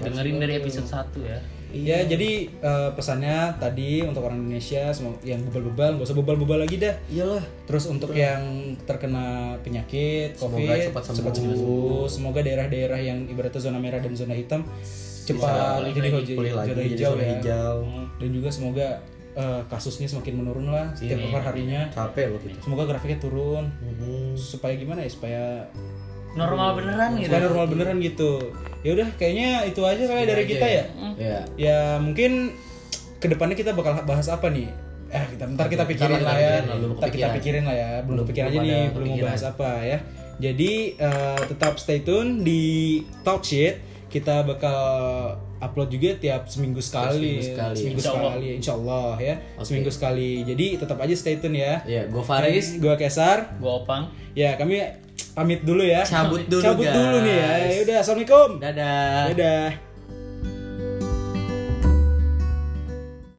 [0.00, 1.36] Dengerin dari episode 1 ya.
[1.72, 4.90] Ya, jadi eh, pesannya tadi untuk orang Indonesia
[5.22, 6.94] yang bebal-bebal, gak usah bebal-bebal lagi dah.
[7.06, 8.42] iyalah Terus untuk yang
[8.82, 9.26] terkena
[9.60, 11.16] penyakit Semoga COVID cepat sembuh.
[11.16, 12.04] cepat sembuh.
[12.06, 14.66] Semoga daerah-daerah yang ibaratnya zona merah dan zona hitam
[15.22, 17.30] cepat jadi lagi, lagi, zona jadi hijau zona ya.
[17.36, 17.76] hijau.
[17.82, 18.88] Hmm, Dan juga semoga
[19.30, 21.38] eh, kasusnya semakin menurun lah setiap Iya.
[21.40, 21.82] harinya.
[21.88, 24.34] capek loh gitu Semoga grafiknya turun Mhm.
[24.34, 25.42] supaya gimana ya supaya
[26.30, 27.26] Normal beneran gitu.
[27.26, 28.32] supaya normal beneran gitu.
[28.80, 30.74] Ya udah kayaknya itu aja kali dari aja kita ya.
[30.74, 30.84] ya.
[31.18, 32.54] ya Ya mungkin
[33.20, 34.70] ke depannya kita bakal bahas apa nih?
[35.10, 36.54] Eh kita ntar kita pikirin lah ya.
[36.64, 37.90] Ntar kita pikirin lah ya.
[38.06, 39.98] Belum Belum- pikir aja nih, belum mau bahas apa ya.
[40.40, 42.62] Jadi eh, tetap stay tune di
[43.20, 43.90] Talk Shit.
[44.10, 44.78] Kita bakal
[45.60, 47.38] upload juga tiap seminggu sekali.
[47.38, 47.76] seminggu sekali.
[47.76, 48.22] Seminggu Insya Allah.
[48.32, 49.34] sekali, insya Allah ya.
[49.54, 49.64] Oke.
[49.68, 50.30] Seminggu sekali.
[50.42, 51.84] Jadi tetap aja stay tune ya.
[51.84, 53.54] ya gue Faris Gua Kesar.
[53.60, 54.08] Gua opang.
[54.32, 54.80] Ya kami
[55.34, 56.02] pamit dulu ya.
[56.06, 57.50] Cabut dulu, Cabut dulu nih ya.
[57.66, 58.48] Ya udah, assalamualaikum.
[58.58, 59.89] dadah Dadah.